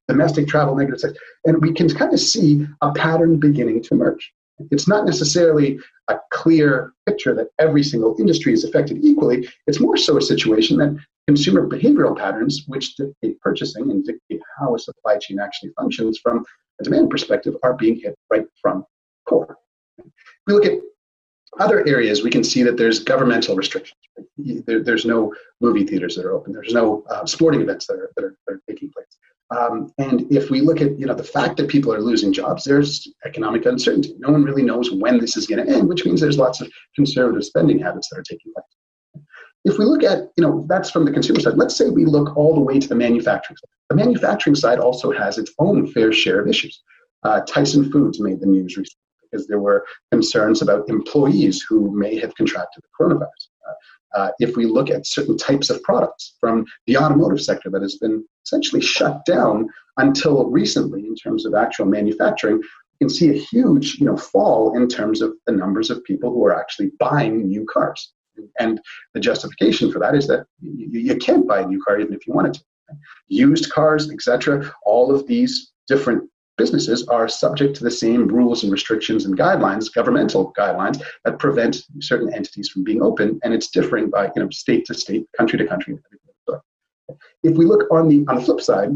Domestic 0.08 0.48
travel, 0.48 0.76
negative 0.76 1.00
6 1.00 1.18
And 1.44 1.60
we 1.60 1.72
can 1.72 1.88
kind 1.90 2.12
of 2.12 2.20
see 2.20 2.66
a 2.80 2.92
pattern 2.92 3.38
beginning 3.38 3.82
to 3.82 3.94
emerge. 3.94 4.32
It's 4.70 4.88
not 4.88 5.04
necessarily 5.04 5.78
a 6.08 6.16
clear 6.32 6.92
picture 7.06 7.34
that 7.34 7.48
every 7.58 7.82
single 7.82 8.16
industry 8.18 8.52
is 8.52 8.64
affected 8.64 9.04
equally. 9.04 9.48
It's 9.66 9.80
more 9.80 9.96
so 9.96 10.16
a 10.16 10.22
situation 10.22 10.78
that 10.78 10.96
consumer 11.26 11.66
behavioral 11.66 12.16
patterns, 12.16 12.64
which 12.66 12.96
dictate 12.96 13.40
purchasing 13.40 13.90
and 13.90 14.04
dictate 14.04 14.40
how 14.58 14.74
a 14.74 14.78
supply 14.78 15.18
chain 15.18 15.38
actually 15.38 15.70
functions 15.78 16.18
from 16.18 16.44
a 16.80 16.84
demand 16.84 17.10
perspective, 17.10 17.56
are 17.62 17.74
being 17.74 17.98
hit 18.00 18.14
right 18.30 18.46
from 18.60 18.84
core. 19.26 19.58
If 19.98 20.04
we 20.46 20.54
look 20.54 20.66
at 20.66 20.78
other 21.58 21.86
areas, 21.88 22.22
we 22.22 22.30
can 22.30 22.44
see 22.44 22.62
that 22.62 22.76
there's 22.76 22.98
governmental 23.02 23.56
restrictions. 23.56 23.98
There, 24.36 24.82
there's 24.82 25.06
no 25.06 25.34
movie 25.60 25.84
theaters 25.84 26.16
that 26.16 26.24
are 26.26 26.32
open. 26.32 26.52
There's 26.52 26.74
no 26.74 27.02
uh, 27.08 27.24
sporting 27.26 27.60
events 27.62 27.86
that 27.86 27.94
are, 27.94 28.10
that 28.16 28.24
are, 28.24 28.36
that 28.46 28.54
are 28.54 28.60
taking 28.68 28.90
place. 28.90 29.06
Um, 29.50 29.92
and 29.98 30.30
if 30.32 30.50
we 30.50 30.60
look 30.60 30.80
at 30.80 30.98
you 30.98 31.06
know 31.06 31.14
the 31.14 31.22
fact 31.22 31.56
that 31.56 31.68
people 31.68 31.92
are 31.92 32.00
losing 32.00 32.32
jobs, 32.32 32.64
there's 32.64 33.06
economic 33.24 33.64
uncertainty. 33.64 34.14
No 34.18 34.32
one 34.32 34.42
really 34.42 34.62
knows 34.62 34.90
when 34.90 35.18
this 35.18 35.36
is 35.36 35.46
going 35.46 35.64
to 35.64 35.72
end, 35.72 35.88
which 35.88 36.04
means 36.04 36.20
there's 36.20 36.38
lots 36.38 36.60
of 36.60 36.68
conservative 36.94 37.44
spending 37.44 37.78
habits 37.78 38.08
that 38.10 38.18
are 38.18 38.24
taking 38.24 38.52
place. 38.52 39.24
If 39.64 39.78
we 39.78 39.84
look 39.84 40.04
at, 40.04 40.30
you 40.36 40.42
know, 40.42 40.64
that's 40.68 40.90
from 40.90 41.04
the 41.04 41.10
consumer 41.10 41.40
side. 41.40 41.56
Let's 41.56 41.76
say 41.76 41.90
we 41.90 42.04
look 42.04 42.36
all 42.36 42.54
the 42.54 42.60
way 42.60 42.78
to 42.78 42.88
the 42.88 42.94
manufacturing 42.94 43.56
side. 43.56 43.70
The 43.90 43.96
manufacturing 43.96 44.54
side 44.54 44.78
also 44.78 45.10
has 45.10 45.38
its 45.38 45.52
own 45.58 45.88
fair 45.88 46.12
share 46.12 46.40
of 46.40 46.48
issues. 46.48 46.82
Uh, 47.24 47.40
Tyson 47.40 47.90
Foods 47.90 48.20
made 48.20 48.40
the 48.40 48.46
news 48.46 48.76
recently 48.76 49.00
because 49.22 49.48
there 49.48 49.58
were 49.58 49.84
concerns 50.12 50.62
about 50.62 50.88
employees 50.88 51.62
who 51.62 51.90
may 51.96 52.16
have 52.16 52.34
contracted 52.36 52.82
the 52.82 53.04
coronavirus. 53.04 53.48
Uh, 53.68 53.72
uh, 54.16 54.30
if 54.40 54.56
we 54.56 54.64
look 54.64 54.90
at 54.90 55.06
certain 55.06 55.36
types 55.36 55.70
of 55.70 55.82
products 55.82 56.36
from 56.40 56.64
the 56.86 56.96
automotive 56.96 57.40
sector 57.40 57.70
that 57.70 57.82
has 57.82 57.96
been 57.96 58.24
essentially 58.44 58.80
shut 58.80 59.24
down 59.26 59.68
until 59.98 60.48
recently 60.50 61.06
in 61.06 61.14
terms 61.14 61.44
of 61.44 61.54
actual 61.54 61.84
manufacturing, 61.84 62.56
you 62.56 63.06
can 63.06 63.08
see 63.10 63.30
a 63.30 63.38
huge 63.38 63.98
you 63.98 64.06
know, 64.06 64.16
fall 64.16 64.76
in 64.76 64.88
terms 64.88 65.20
of 65.20 65.34
the 65.46 65.52
numbers 65.52 65.90
of 65.90 66.02
people 66.04 66.30
who 66.30 66.44
are 66.46 66.58
actually 66.58 66.90
buying 66.98 67.46
new 67.46 67.66
cars. 67.70 68.12
And 68.58 68.80
the 69.14 69.20
justification 69.20 69.92
for 69.92 69.98
that 69.98 70.14
is 70.14 70.26
that 70.28 70.46
you, 70.60 71.00
you 71.00 71.16
can't 71.16 71.46
buy 71.46 71.60
a 71.60 71.66
new 71.66 71.82
car 71.82 71.98
even 72.00 72.14
if 72.14 72.26
you 72.26 72.32
wanted 72.32 72.54
to. 72.54 72.60
Used 73.28 73.70
cars, 73.70 74.10
etc. 74.10 74.72
All 74.84 75.14
of 75.14 75.26
these 75.26 75.72
different 75.88 76.28
businesses 76.56 77.06
are 77.08 77.28
subject 77.28 77.76
to 77.76 77.84
the 77.84 77.90
same 77.90 78.26
rules 78.26 78.62
and 78.62 78.72
restrictions 78.72 79.24
and 79.24 79.36
guidelines, 79.38 79.92
governmental 79.92 80.52
guidelines 80.58 81.02
that 81.24 81.38
prevent 81.38 81.82
certain 82.00 82.32
entities 82.32 82.68
from 82.68 82.84
being 82.84 83.02
open, 83.02 83.38
and 83.44 83.54
it's 83.54 83.68
differing 83.68 84.10
by 84.10 84.26
you 84.34 84.42
know 84.42 84.50
state 84.50 84.84
to 84.86 84.94
state, 84.94 85.26
country 85.36 85.58
to 85.58 85.66
country. 85.66 85.98
If 87.42 87.56
we 87.56 87.64
look 87.64 87.90
on 87.90 88.08
the 88.08 88.24
on 88.28 88.36
the 88.36 88.42
flip 88.42 88.60
side, 88.60 88.90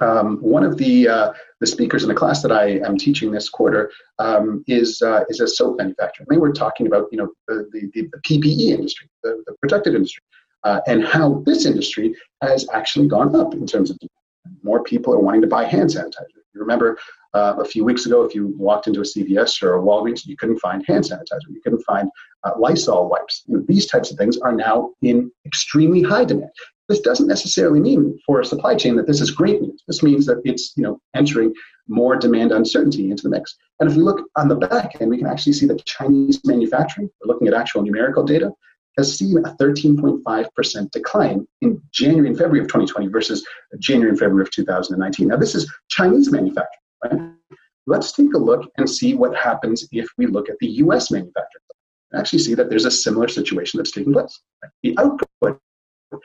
um, 0.00 0.38
one 0.38 0.62
of 0.62 0.76
the 0.76 1.08
uh, 1.08 1.32
the 1.60 1.66
speakers 1.66 2.02
in 2.02 2.08
the 2.08 2.14
class 2.14 2.42
that 2.42 2.52
I 2.52 2.78
am 2.86 2.96
teaching 2.96 3.30
this 3.30 3.48
quarter 3.48 3.90
um, 4.18 4.64
is 4.66 5.02
uh, 5.02 5.24
is 5.28 5.40
a 5.40 5.48
soap 5.48 5.78
manufacturer. 5.78 6.26
They 6.28 6.38
were 6.38 6.52
talking 6.52 6.86
about 6.86 7.06
you 7.10 7.18
know 7.18 7.32
the 7.48 7.68
the, 7.72 7.90
the 7.92 8.18
PPE 8.26 8.74
industry, 8.74 9.08
the, 9.22 9.42
the 9.46 9.54
protective 9.60 9.94
industry, 9.94 10.22
uh, 10.64 10.80
and 10.86 11.04
how 11.04 11.42
this 11.46 11.64
industry 11.64 12.14
has 12.42 12.66
actually 12.72 13.08
gone 13.08 13.34
up 13.34 13.54
in 13.54 13.66
terms 13.66 13.90
of 13.90 13.98
more 14.62 14.82
people 14.82 15.12
are 15.12 15.20
wanting 15.20 15.42
to 15.42 15.46
buy 15.46 15.64
hand 15.64 15.90
sanitizer. 15.90 16.42
You 16.54 16.60
remember 16.60 16.98
uh, 17.34 17.56
a 17.58 17.64
few 17.64 17.84
weeks 17.84 18.06
ago, 18.06 18.22
if 18.22 18.34
you 18.34 18.54
walked 18.56 18.86
into 18.86 19.00
a 19.00 19.04
CVS 19.04 19.62
or 19.62 19.76
a 19.76 19.82
Walgreens, 19.82 20.26
you 20.26 20.36
couldn't 20.36 20.58
find 20.58 20.82
hand 20.86 21.04
sanitizer. 21.04 21.48
You 21.50 21.60
couldn't 21.62 21.82
find 21.82 22.08
uh, 22.44 22.52
Lysol 22.58 23.08
wipes. 23.10 23.42
You 23.46 23.56
know, 23.56 23.64
these 23.68 23.86
types 23.86 24.10
of 24.10 24.16
things 24.16 24.38
are 24.38 24.52
now 24.52 24.92
in 25.02 25.30
extremely 25.44 26.02
high 26.02 26.24
demand. 26.24 26.50
This 26.88 27.00
doesn't 27.00 27.26
necessarily 27.26 27.80
mean 27.80 28.18
for 28.24 28.40
a 28.40 28.44
supply 28.44 28.76
chain 28.76 28.96
that 28.96 29.06
this 29.06 29.20
is 29.20 29.30
great 29.30 29.60
news. 29.60 29.82
This 29.86 30.02
means 30.02 30.24
that 30.26 30.40
it's 30.44 30.72
you 30.76 30.82
know 30.82 30.98
entering 31.14 31.52
more 31.88 32.16
demand 32.16 32.52
uncertainty 32.52 33.10
into 33.10 33.24
the 33.24 33.28
mix. 33.28 33.56
And 33.80 33.90
if 33.90 33.96
we 33.96 34.02
look 34.02 34.26
on 34.36 34.48
the 34.48 34.54
back 34.54 35.00
end, 35.00 35.10
we 35.10 35.18
can 35.18 35.26
actually 35.26 35.52
see 35.52 35.66
that 35.66 35.84
Chinese 35.84 36.40
manufacturing, 36.44 37.10
we're 37.20 37.32
looking 37.32 37.48
at 37.48 37.54
actual 37.54 37.82
numerical 37.82 38.24
data, 38.24 38.50
has 38.96 39.16
seen 39.16 39.38
a 39.38 39.54
13.5% 39.56 40.90
decline 40.90 41.46
in 41.60 41.80
January 41.92 42.28
and 42.28 42.36
February 42.36 42.60
of 42.60 42.66
2020 42.66 43.08
versus 43.08 43.46
January 43.78 44.10
and 44.10 44.18
February 44.18 44.42
of 44.42 44.50
2019. 44.50 45.28
Now, 45.28 45.36
this 45.36 45.54
is 45.54 45.70
Chinese 45.88 46.30
manufacturing, 46.30 46.68
right? 47.04 47.20
Let's 47.86 48.12
take 48.12 48.34
a 48.34 48.38
look 48.38 48.68
and 48.78 48.88
see 48.88 49.14
what 49.14 49.36
happens 49.36 49.86
if 49.92 50.08
we 50.18 50.26
look 50.26 50.48
at 50.48 50.56
the 50.60 50.68
US 50.82 51.10
manufacturing. 51.10 51.62
actually 52.14 52.40
see 52.40 52.54
that 52.54 52.70
there's 52.70 52.86
a 52.86 52.90
similar 52.90 53.28
situation 53.28 53.78
that's 53.78 53.92
taking 53.92 54.12
place. 54.12 54.40
The 54.82 54.96
output 54.98 55.60
in 56.12 56.18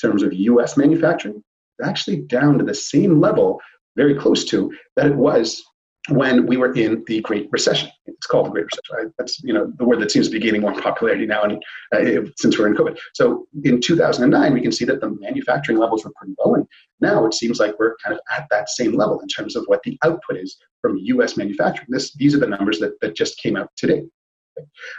terms 0.00 0.22
of 0.22 0.32
US 0.32 0.76
manufacturing, 0.76 1.42
is 1.78 1.88
actually 1.88 2.18
down 2.22 2.58
to 2.58 2.64
the 2.64 2.74
same 2.74 3.20
level, 3.20 3.60
very 3.96 4.14
close 4.14 4.44
to, 4.46 4.72
that 4.96 5.06
it 5.06 5.16
was 5.16 5.62
when 6.08 6.46
we 6.46 6.56
were 6.56 6.72
in 6.74 7.04
the 7.06 7.20
Great 7.20 7.48
Recession. 7.50 7.90
It's 8.06 8.26
called 8.26 8.46
the 8.46 8.50
Great 8.50 8.66
Recession. 8.66 8.96
Right? 8.96 9.14
That's 9.18 9.42
you 9.42 9.52
know 9.52 9.72
the 9.76 9.84
word 9.84 10.00
that 10.00 10.10
seems 10.10 10.26
to 10.28 10.32
be 10.32 10.40
gaining 10.40 10.60
more 10.60 10.78
popularity 10.80 11.26
now, 11.26 11.42
and 11.42 11.62
uh, 11.94 12.28
since 12.36 12.58
we're 12.58 12.68
in 12.68 12.74
COVID. 12.74 12.98
So 13.14 13.46
in 13.64 13.80
2009, 13.80 14.54
we 14.54 14.60
can 14.60 14.72
see 14.72 14.84
that 14.84 15.00
the 15.00 15.10
manufacturing 15.10 15.78
levels 15.78 16.04
were 16.04 16.12
pretty 16.16 16.34
low, 16.44 16.54
and 16.54 16.66
now 17.00 17.26
it 17.26 17.34
seems 17.34 17.60
like 17.60 17.78
we're 17.78 17.96
kind 18.04 18.14
of 18.14 18.20
at 18.36 18.46
that 18.50 18.68
same 18.70 18.92
level 18.92 19.20
in 19.20 19.28
terms 19.28 19.56
of 19.56 19.64
what 19.66 19.82
the 19.82 19.98
output 20.04 20.36
is 20.36 20.56
from 20.80 20.98
U.S. 20.98 21.36
manufacturing. 21.36 21.88
This 21.90 22.14
these 22.14 22.34
are 22.34 22.40
the 22.40 22.46
numbers 22.46 22.78
that 22.80 23.00
that 23.00 23.16
just 23.16 23.38
came 23.38 23.56
out 23.56 23.70
today. 23.76 24.04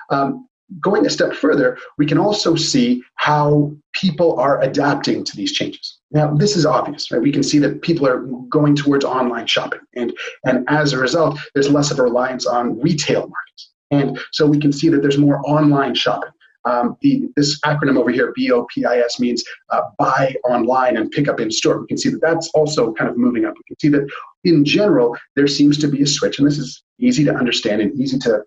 Um, 0.10 0.49
going 0.80 1.06
a 1.06 1.10
step 1.10 1.34
further, 1.34 1.78
we 1.98 2.06
can 2.06 2.18
also 2.18 2.56
see 2.56 3.02
how 3.16 3.72
people 3.94 4.40
are 4.40 4.62
adapting 4.62 5.24
to 5.24 5.36
these 5.36 5.52
changes. 5.52 5.98
Now, 6.12 6.34
this 6.34 6.56
is 6.56 6.66
obvious, 6.66 7.12
right? 7.12 7.22
We 7.22 7.32
can 7.32 7.44
see 7.44 7.60
that 7.60 7.82
people 7.82 8.08
are 8.08 8.20
going 8.50 8.76
towards 8.76 9.06
online 9.06 9.48
shopping, 9.48 9.82
and, 9.96 10.16
and 10.46 10.66
as 10.70 10.94
a 10.94 10.98
result, 10.98 11.40
there's 11.54 11.70
less 11.70 11.92
of 11.92 12.00
a 12.00 12.04
reliance 12.04 12.46
on 12.46 12.80
retail 12.80 13.22
markets. 13.22 13.72
And 13.92 14.20
so 14.32 14.46
we 14.46 14.60
can 14.60 14.72
see 14.72 14.90
that 14.90 15.02
there's 15.02 15.18
more 15.18 15.42
online 15.46 15.96
shopping. 15.96 16.32
Um, 16.66 16.98
the, 17.02 17.30
this 17.36 17.60
acronym 17.62 17.98
over 17.98 18.12
here, 18.12 18.34
BOPIS, 18.38 19.20
means 19.20 19.44
uh, 19.70 19.82
buy 19.98 20.36
online 20.48 20.98
and 20.98 21.10
pick 21.10 21.28
up 21.28 21.40
in 21.40 21.50
store. 21.50 21.80
We 21.80 21.88
can 21.88 21.98
see 21.98 22.10
that 22.10 22.22
that's 22.22 22.50
also 22.50 22.94
kind 22.94 23.10
of 23.10 23.18
moving 23.18 23.46
up. 23.46 23.54
We 23.56 23.64
can 23.68 23.80
see 23.80 23.90
that 23.90 24.08
in 24.44 24.66
general, 24.66 25.18
there 25.36 25.48
seems 25.48 25.78
to 25.80 25.88
be 25.88 26.02
a 26.02 26.08
switch, 26.08 26.38
and 26.38 26.48
this 26.48 26.58
is 26.58 26.84
easy 27.00 27.24
to 27.26 27.34
understand 27.34 27.82
and 27.82 28.00
easy 28.00 28.20
to 28.20 28.44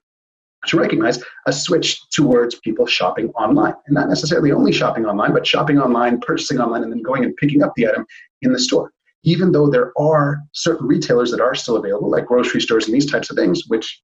to 0.66 0.78
recognize 0.78 1.22
a 1.46 1.52
switch 1.52 2.08
towards 2.10 2.54
people 2.56 2.86
shopping 2.86 3.30
online. 3.30 3.74
And 3.86 3.94
not 3.94 4.08
necessarily 4.08 4.52
only 4.52 4.72
shopping 4.72 5.06
online 5.06 5.32
but 5.32 5.46
shopping 5.46 5.78
online 5.78 6.20
purchasing 6.20 6.60
online 6.60 6.82
and 6.82 6.92
then 6.92 7.02
going 7.02 7.24
and 7.24 7.36
picking 7.36 7.62
up 7.62 7.72
the 7.76 7.88
item 7.88 8.06
in 8.42 8.52
the 8.52 8.60
store. 8.60 8.92
Even 9.24 9.52
though 9.52 9.68
there 9.68 9.92
are 9.98 10.40
certain 10.52 10.86
retailers 10.86 11.30
that 11.30 11.40
are 11.40 11.54
still 11.54 11.76
available 11.76 12.10
like 12.10 12.26
grocery 12.26 12.60
stores 12.60 12.86
and 12.86 12.94
these 12.94 13.10
types 13.10 13.30
of 13.30 13.36
things 13.36 13.62
which 13.68 14.00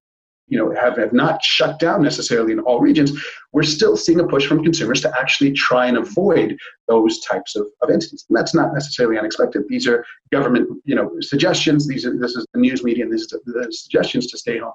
you 0.48 0.58
know 0.58 0.74
have, 0.74 0.96
have 0.96 1.12
not 1.12 1.42
shut 1.44 1.78
down 1.78 2.02
necessarily 2.02 2.52
in 2.52 2.60
all 2.60 2.80
regions 2.80 3.12
we're 3.52 3.62
still 3.62 3.98
seeing 3.98 4.18
a 4.18 4.26
push 4.26 4.46
from 4.46 4.62
consumers 4.62 5.02
to 5.02 5.20
actually 5.20 5.52
try 5.52 5.86
and 5.86 5.98
avoid 5.98 6.56
those 6.88 7.20
types 7.20 7.54
of, 7.54 7.66
of 7.82 7.90
entities 7.90 8.24
and 8.28 8.38
that's 8.38 8.54
not 8.54 8.72
necessarily 8.72 9.18
unexpected. 9.18 9.62
These 9.68 9.86
are 9.86 10.04
government 10.32 10.68
you 10.84 10.94
know 10.94 11.12
suggestions. 11.20 11.86
These 11.86 12.06
are 12.06 12.16
this 12.16 12.34
is 12.34 12.46
the 12.52 12.60
news 12.60 12.82
media 12.82 13.04
and 13.04 13.12
these 13.12 13.32
are 13.32 13.40
the 13.46 13.70
suggestions 13.70 14.26
to 14.28 14.38
stay 14.38 14.58
home 14.58 14.72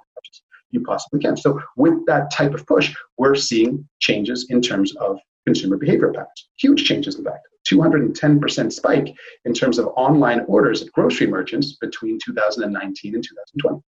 you 0.73 0.81
possibly 0.81 1.19
can. 1.19 1.37
So 1.37 1.61
with 1.77 2.05
that 2.07 2.31
type 2.31 2.53
of 2.53 2.65
push, 2.65 2.93
we're 3.17 3.35
seeing 3.35 3.87
changes 3.99 4.47
in 4.49 4.61
terms 4.61 4.95
of 4.97 5.19
consumer 5.45 5.77
behavior 5.77 6.11
patterns. 6.11 6.49
Huge 6.57 6.85
changes, 6.85 7.15
in 7.15 7.23
fact. 7.23 7.47
210% 7.69 8.73
spike 8.73 9.15
in 9.45 9.53
terms 9.53 9.79
of 9.79 9.87
online 9.95 10.41
orders 10.47 10.81
at 10.81 10.91
grocery 10.91 11.27
merchants 11.27 11.77
between 11.79 12.19
2019 12.23 13.15
and 13.15 13.23
2020. 13.23 13.81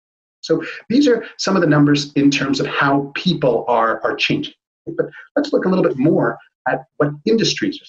So 0.43 0.63
these 0.91 1.09
are 1.09 1.25
some 1.39 1.57
of 1.57 1.63
the 1.63 1.69
numbers 1.69 2.13
in 2.13 2.31
terms 2.31 2.61
of 2.61 2.67
how 2.67 3.13
people 3.15 3.65
are, 3.69 4.03
are 4.05 4.15
changing. 4.15 4.55
But 4.87 5.07
let's 5.37 5.53
look 5.53 5.65
a 5.65 5.69
little 5.69 5.85
bit 5.85 5.97
more 5.97 6.37
at 6.69 6.85
what 6.99 7.13
industries 7.25 7.81
are 7.81 7.87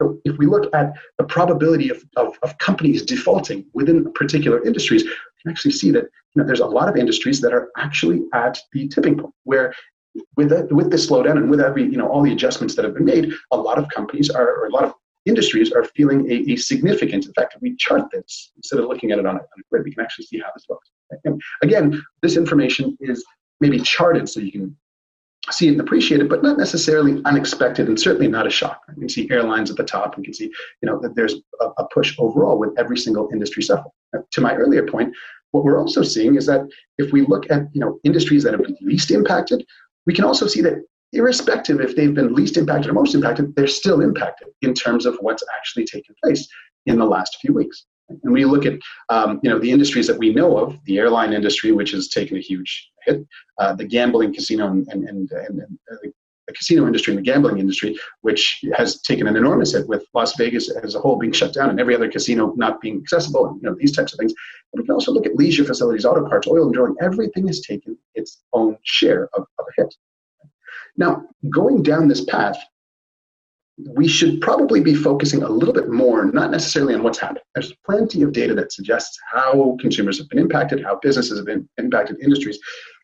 so 0.00 0.18
if 0.24 0.38
we 0.38 0.46
look 0.46 0.74
at 0.74 0.94
the 1.18 1.24
probability 1.24 1.90
of, 1.90 2.02
of, 2.16 2.38
of, 2.42 2.56
companies 2.58 3.02
defaulting 3.02 3.66
within 3.74 4.10
particular 4.14 4.64
industries, 4.64 5.04
can 5.42 5.50
actually 5.50 5.72
see 5.72 5.90
that 5.90 6.04
you 6.04 6.42
know, 6.42 6.44
there's 6.44 6.60
a 6.60 6.66
lot 6.66 6.88
of 6.88 6.96
industries 6.96 7.40
that 7.40 7.52
are 7.52 7.70
actually 7.76 8.22
at 8.32 8.58
the 8.72 8.88
tipping 8.88 9.16
point 9.18 9.34
where 9.44 9.74
with 10.36 10.50
with 10.70 10.90
the 10.90 10.96
slowdown 10.96 11.36
and 11.36 11.50
with 11.50 11.60
every 11.60 11.84
you 11.84 11.96
know 11.96 12.08
all 12.08 12.22
the 12.22 12.32
adjustments 12.32 12.74
that 12.74 12.84
have 12.84 12.94
been 12.94 13.04
made, 13.04 13.32
a 13.52 13.56
lot 13.56 13.78
of 13.78 13.88
companies 13.88 14.30
are 14.30 14.48
or 14.56 14.66
a 14.66 14.70
lot 14.70 14.84
of 14.84 14.94
industries 15.26 15.70
are 15.72 15.84
feeling 15.84 16.30
a, 16.30 16.52
a 16.52 16.56
significant 16.56 17.26
effect. 17.26 17.54
If 17.54 17.62
we 17.62 17.76
chart 17.76 18.10
this 18.12 18.52
instead 18.56 18.80
of 18.80 18.86
looking 18.86 19.12
at 19.12 19.18
it 19.18 19.26
on 19.26 19.36
a, 19.36 19.38
on 19.38 19.58
a 19.58 19.62
grid, 19.70 19.84
we 19.84 19.92
can 19.92 20.02
actually 20.02 20.26
see 20.26 20.38
how 20.38 20.48
this 20.54 20.64
looks. 20.68 20.90
And 21.24 21.40
again, 21.62 22.02
this 22.22 22.36
information 22.36 22.96
is 23.00 23.24
maybe 23.60 23.78
charted 23.80 24.28
so 24.28 24.40
you 24.40 24.52
can 24.52 24.76
see 25.50 25.68
it 25.68 25.72
and 25.72 25.80
appreciate 25.80 26.20
it, 26.20 26.28
but 26.28 26.42
not 26.42 26.58
necessarily 26.58 27.20
unexpected 27.24 27.88
and 27.88 27.98
certainly 27.98 28.28
not 28.28 28.46
a 28.46 28.50
shock. 28.50 28.80
You 28.88 29.00
can 29.00 29.08
see 29.08 29.28
airlines 29.30 29.70
at 29.70 29.76
the 29.76 29.84
top 29.84 30.16
and 30.16 30.24
can 30.24 30.34
see, 30.34 30.44
you 30.44 30.88
know, 30.88 31.00
that 31.00 31.14
there's 31.14 31.34
a, 31.60 31.66
a 31.78 31.88
push 31.88 32.14
overall 32.18 32.58
with 32.58 32.78
every 32.78 32.96
single 32.96 33.28
industry 33.32 33.62
suffering. 33.62 33.92
To 34.32 34.40
my 34.40 34.54
earlier 34.54 34.86
point, 34.86 35.14
what 35.52 35.64
we're 35.64 35.80
also 35.80 36.02
seeing 36.02 36.36
is 36.36 36.46
that 36.46 36.66
if 36.98 37.12
we 37.12 37.22
look 37.22 37.50
at, 37.50 37.62
you 37.72 37.80
know, 37.80 37.98
industries 38.04 38.44
that 38.44 38.52
have 38.52 38.62
been 38.62 38.76
least 38.80 39.10
impacted, 39.10 39.64
we 40.06 40.14
can 40.14 40.24
also 40.24 40.46
see 40.46 40.60
that 40.62 40.82
irrespective 41.12 41.80
if 41.80 41.96
they've 41.96 42.14
been 42.14 42.34
least 42.34 42.56
impacted 42.56 42.90
or 42.90 42.94
most 42.94 43.14
impacted, 43.14 43.54
they're 43.56 43.66
still 43.66 44.00
impacted 44.00 44.48
in 44.62 44.74
terms 44.74 45.06
of 45.06 45.16
what's 45.20 45.42
actually 45.56 45.84
taken 45.84 46.14
place 46.22 46.48
in 46.86 46.98
the 46.98 47.04
last 47.04 47.38
few 47.40 47.52
weeks. 47.52 47.86
And 48.08 48.32
we 48.32 48.44
look 48.44 48.66
at 48.66 48.74
um, 49.08 49.38
you 49.42 49.50
know 49.50 49.58
the 49.58 49.70
industries 49.70 50.06
that 50.08 50.18
we 50.18 50.32
know 50.32 50.56
of, 50.56 50.76
the 50.84 50.98
airline 50.98 51.32
industry, 51.32 51.70
which 51.70 51.92
has 51.92 52.08
taken 52.08 52.36
a 52.36 52.40
huge 52.40 52.90
hit, 53.04 53.24
uh, 53.58 53.74
the 53.74 53.84
gambling, 53.84 54.34
casino, 54.34 54.68
and, 54.68 54.86
and, 54.88 55.08
and, 55.08 55.30
and 55.30 55.78
the 56.50 56.56
casino 56.56 56.86
industry 56.86 57.12
and 57.12 57.18
the 57.18 57.30
gambling 57.30 57.58
industry, 57.58 57.96
which 58.22 58.60
has 58.74 59.00
taken 59.02 59.26
an 59.26 59.36
enormous 59.36 59.72
hit 59.72 59.88
with 59.88 60.04
Las 60.14 60.36
Vegas 60.36 60.70
as 60.70 60.94
a 60.94 61.00
whole 61.00 61.16
being 61.16 61.32
shut 61.32 61.54
down 61.54 61.70
and 61.70 61.80
every 61.80 61.94
other 61.94 62.10
casino 62.10 62.52
not 62.56 62.80
being 62.80 62.98
accessible, 62.98 63.46
and 63.46 63.62
you 63.62 63.68
know 63.68 63.76
these 63.78 63.94
types 63.94 64.12
of 64.12 64.18
things. 64.18 64.34
And 64.72 64.80
we 64.80 64.86
can 64.86 64.94
also 64.94 65.12
look 65.12 65.26
at 65.26 65.36
leisure 65.36 65.64
facilities, 65.64 66.04
auto 66.04 66.28
parts, 66.28 66.48
oil 66.48 66.64
and 66.64 66.74
drilling. 66.74 66.96
Everything 67.00 67.46
has 67.46 67.60
taken 67.60 67.96
its 68.14 68.42
own 68.52 68.76
share 68.82 69.28
of, 69.34 69.46
of 69.58 69.64
a 69.68 69.82
hit. 69.82 69.94
Now, 70.96 71.24
going 71.48 71.82
down 71.82 72.08
this 72.08 72.24
path, 72.24 72.58
we 73.94 74.08
should 74.08 74.40
probably 74.40 74.80
be 74.80 74.94
focusing 74.94 75.42
a 75.42 75.48
little 75.48 75.72
bit 75.72 75.88
more, 75.88 76.26
not 76.26 76.50
necessarily 76.50 76.94
on 76.94 77.02
what's 77.02 77.18
happened. 77.18 77.40
There's 77.54 77.72
plenty 77.86 78.22
of 78.22 78.32
data 78.32 78.54
that 78.54 78.72
suggests 78.72 79.18
how 79.32 79.76
consumers 79.80 80.18
have 80.18 80.28
been 80.28 80.38
impacted, 80.38 80.82
how 80.82 80.98
businesses 81.00 81.38
have 81.38 81.46
been 81.46 81.68
impacted, 81.78 82.20
industries. 82.20 82.58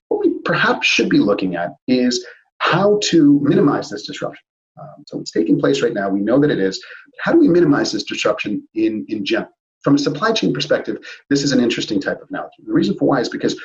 What 0.09 0.21
we 0.21 0.38
perhaps 0.45 0.87
should 0.87 1.09
be 1.09 1.19
looking 1.19 1.57
at 1.57 1.71
is 1.88 2.25
how 2.58 2.98
to 3.04 3.40
minimize 3.42 3.90
this 3.90 4.06
disruption. 4.06 4.42
Um, 4.80 5.04
so 5.06 5.20
it's 5.20 5.30
taking 5.30 5.58
place 5.58 5.82
right 5.82 5.94
now. 5.94 6.08
We 6.08 6.20
know 6.20 6.38
that 6.40 6.50
it 6.50 6.58
is. 6.58 6.82
How 7.20 7.32
do 7.32 7.38
we 7.38 7.48
minimize 7.48 7.92
this 7.92 8.04
disruption 8.04 8.66
in, 8.75 9.06
in 9.08 9.25
general? 9.25 9.50
From 9.82 9.94
a 9.94 9.98
supply 9.98 10.32
chain 10.32 10.52
perspective, 10.52 10.98
this 11.30 11.44
is 11.44 11.52
an 11.52 11.60
interesting 11.60 12.00
type 12.00 12.20
of 12.20 12.28
analogy. 12.28 12.56
The 12.66 12.72
reason 12.72 12.96
for 12.96 13.06
why 13.06 13.20
is 13.20 13.28
because 13.28 13.60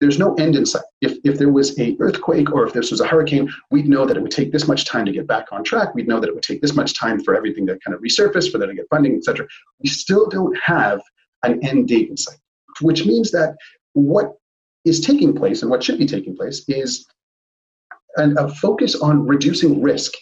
there's 0.00 0.18
no 0.18 0.34
end 0.36 0.56
in 0.56 0.64
sight. 0.64 0.84
If, 1.02 1.18
if 1.22 1.38
there 1.38 1.50
was 1.50 1.78
a 1.78 1.98
earthquake 2.00 2.50
or 2.50 2.66
if 2.66 2.72
this 2.72 2.90
was 2.90 3.02
a 3.02 3.06
hurricane, 3.06 3.52
we'd 3.70 3.86
know 3.86 4.06
that 4.06 4.16
it 4.16 4.22
would 4.22 4.30
take 4.30 4.52
this 4.52 4.66
much 4.66 4.86
time 4.86 5.04
to 5.04 5.12
get 5.12 5.26
back 5.26 5.48
on 5.52 5.62
track. 5.62 5.94
We'd 5.94 6.08
know 6.08 6.18
that 6.18 6.28
it 6.28 6.34
would 6.34 6.42
take 6.42 6.62
this 6.62 6.74
much 6.74 6.94
time 6.94 7.22
for 7.22 7.34
everything 7.34 7.66
to 7.66 7.78
kind 7.84 7.94
of 7.94 8.00
resurface, 8.00 8.50
for 8.50 8.56
them 8.56 8.70
to 8.70 8.74
get 8.74 8.86
funding, 8.88 9.16
etc. 9.16 9.46
We 9.82 9.90
still 9.90 10.28
don't 10.28 10.56
have 10.64 11.02
an 11.42 11.62
end 11.62 11.88
date 11.88 12.08
in 12.08 12.16
sight, 12.16 12.38
which 12.80 13.04
means 13.04 13.30
that 13.32 13.54
what 13.92 14.36
is 14.86 15.00
taking 15.00 15.34
place 15.34 15.60
and 15.60 15.70
what 15.70 15.82
should 15.82 15.98
be 15.98 16.06
taking 16.06 16.34
place 16.34 16.64
is 16.68 17.06
an, 18.16 18.36
a 18.38 18.48
focus 18.56 18.94
on 18.94 19.26
reducing 19.26 19.82
risk 19.82 20.12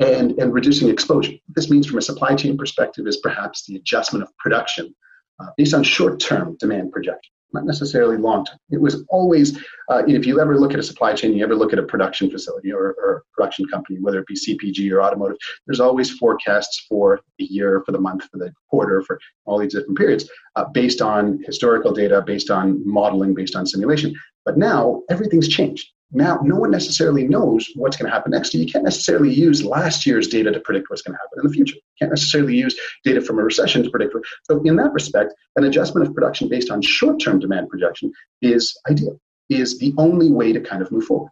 and, 0.00 0.32
and 0.38 0.52
reducing 0.52 0.88
exposure. 0.88 1.32
What 1.32 1.56
this 1.56 1.70
means 1.70 1.86
from 1.86 1.98
a 1.98 2.02
supply 2.02 2.34
chain 2.34 2.56
perspective 2.56 3.06
is 3.06 3.16
perhaps 3.18 3.64
the 3.66 3.76
adjustment 3.76 4.22
of 4.22 4.36
production 4.38 4.94
uh, 5.40 5.46
based 5.56 5.74
on 5.74 5.82
short 5.82 6.20
term 6.20 6.56
demand 6.60 6.92
projection. 6.92 7.32
not 7.52 7.64
necessarily 7.64 8.16
long 8.16 8.44
term. 8.44 8.58
It 8.70 8.80
was 8.80 9.04
always, 9.08 9.58
uh, 9.90 10.02
if 10.06 10.26
you 10.26 10.40
ever 10.40 10.58
look 10.58 10.72
at 10.72 10.78
a 10.78 10.82
supply 10.82 11.14
chain, 11.14 11.34
you 11.34 11.44
ever 11.44 11.56
look 11.56 11.72
at 11.72 11.78
a 11.78 11.82
production 11.82 12.30
facility 12.30 12.72
or, 12.72 12.94
or 13.02 13.24
production 13.32 13.66
company, 13.66 13.98
whether 14.00 14.20
it 14.20 14.26
be 14.26 14.34
CPG 14.34 14.90
or 14.92 15.02
automotive, 15.02 15.38
there's 15.66 15.80
always 15.80 16.10
forecasts 16.10 16.84
for 16.88 17.20
the 17.38 17.44
year, 17.44 17.82
for 17.86 17.92
the 17.92 18.00
month, 18.00 18.24
for 18.30 18.38
the 18.38 18.52
quarter, 18.70 19.02
for 19.02 19.18
all 19.46 19.58
these 19.58 19.72
different 19.72 19.96
periods 19.96 20.28
uh, 20.56 20.64
based 20.64 21.00
on 21.00 21.40
historical 21.44 21.92
data, 21.92 22.22
based 22.24 22.50
on 22.50 22.86
modeling, 22.86 23.34
based 23.34 23.56
on 23.56 23.66
simulation. 23.66 24.14
But 24.44 24.58
now 24.58 25.02
everything's 25.10 25.48
changed. 25.48 25.88
Now, 26.10 26.40
no 26.42 26.56
one 26.56 26.70
necessarily 26.70 27.28
knows 27.28 27.68
what's 27.74 27.96
going 27.96 28.10
to 28.10 28.14
happen 28.14 28.30
next. 28.30 28.54
You 28.54 28.64
can't 28.66 28.84
necessarily 28.84 29.32
use 29.32 29.62
last 29.62 30.06
year's 30.06 30.26
data 30.26 30.50
to 30.50 30.60
predict 30.60 30.88
what's 30.88 31.02
going 31.02 31.14
to 31.14 31.18
happen 31.18 31.40
in 31.40 31.46
the 31.46 31.52
future. 31.52 31.74
You 31.74 31.82
can't 31.98 32.12
necessarily 32.12 32.56
use 32.56 32.78
data 33.04 33.20
from 33.20 33.38
a 33.38 33.42
recession 33.42 33.82
to 33.82 33.90
predict. 33.90 34.14
So, 34.44 34.62
in 34.62 34.76
that 34.76 34.92
respect, 34.92 35.34
an 35.56 35.64
adjustment 35.64 36.06
of 36.06 36.14
production 36.14 36.48
based 36.48 36.70
on 36.70 36.80
short-term 36.80 37.40
demand 37.40 37.68
projection 37.68 38.10
is 38.40 38.78
ideal. 38.90 39.20
Is 39.50 39.78
the 39.78 39.92
only 39.98 40.30
way 40.30 40.52
to 40.52 40.60
kind 40.60 40.80
of 40.82 40.90
move 40.90 41.04
forward. 41.04 41.30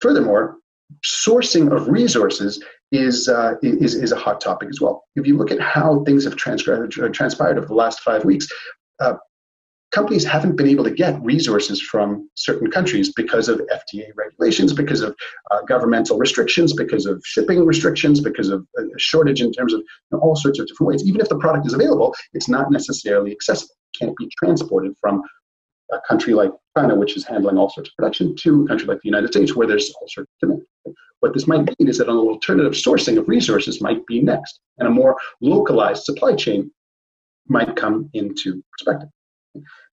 Furthermore, 0.00 0.56
sourcing 1.02 1.74
of 1.74 1.88
resources 1.88 2.62
is, 2.92 3.28
uh, 3.28 3.54
is, 3.62 3.94
is 3.94 4.12
a 4.12 4.16
hot 4.16 4.40
topic 4.40 4.68
as 4.68 4.80
well. 4.80 5.04
If 5.16 5.26
you 5.26 5.36
look 5.36 5.50
at 5.50 5.60
how 5.60 6.04
things 6.04 6.24
have 6.24 6.36
transpired 6.36 7.58
over 7.58 7.66
the 7.66 7.74
last 7.74 8.00
five 8.00 8.24
weeks, 8.24 8.46
uh, 9.00 9.14
companies 9.92 10.24
haven't 10.24 10.56
been 10.56 10.66
able 10.66 10.84
to 10.84 10.90
get 10.90 11.20
resources 11.22 11.80
from 11.80 12.28
certain 12.34 12.70
countries 12.70 13.12
because 13.14 13.48
of 13.48 13.60
FDA 13.72 14.08
regulations, 14.16 14.72
because 14.72 15.00
of 15.00 15.14
uh, 15.50 15.62
governmental 15.62 16.18
restrictions, 16.18 16.72
because 16.72 17.06
of 17.06 17.22
shipping 17.24 17.64
restrictions, 17.64 18.20
because 18.20 18.48
of 18.48 18.66
a 18.76 18.82
shortage 18.98 19.40
in 19.40 19.52
terms 19.52 19.72
of 19.72 19.80
you 19.80 19.86
know, 20.12 20.18
all 20.18 20.36
sorts 20.36 20.58
of 20.58 20.66
different 20.66 20.88
ways. 20.88 21.04
Even 21.06 21.20
if 21.20 21.28
the 21.28 21.38
product 21.38 21.66
is 21.66 21.74
available, 21.74 22.14
it's 22.32 22.48
not 22.48 22.70
necessarily 22.70 23.30
accessible. 23.30 23.74
It 23.94 23.98
can't 23.98 24.16
be 24.16 24.28
transported 24.38 24.94
from 25.00 25.22
a 25.92 26.00
country 26.08 26.34
like 26.34 26.50
China, 26.76 26.94
which 26.96 27.16
is 27.16 27.24
handling 27.24 27.56
all 27.56 27.70
sorts 27.70 27.90
of 27.90 27.96
production, 27.96 28.34
to 28.36 28.64
a 28.64 28.68
country 28.68 28.86
like 28.86 29.00
the 29.02 29.08
United 29.08 29.28
States, 29.28 29.54
where 29.54 29.66
there's 29.66 29.92
all 30.00 30.08
sorts 30.08 30.30
of 30.42 30.48
demand. 30.48 30.66
What 31.20 31.32
this 31.32 31.46
might 31.46 31.66
mean 31.78 31.88
is 31.88 31.98
that 31.98 32.08
an 32.08 32.16
alternative 32.16 32.72
sourcing 32.72 33.16
of 33.16 33.28
resources 33.28 33.80
might 33.80 34.04
be 34.06 34.20
next, 34.20 34.60
and 34.78 34.88
a 34.88 34.90
more 34.90 35.16
localized 35.40 36.04
supply 36.04 36.34
chain 36.34 36.70
might 37.46 37.76
come 37.76 38.10
into 38.12 38.62
perspective. 38.72 39.08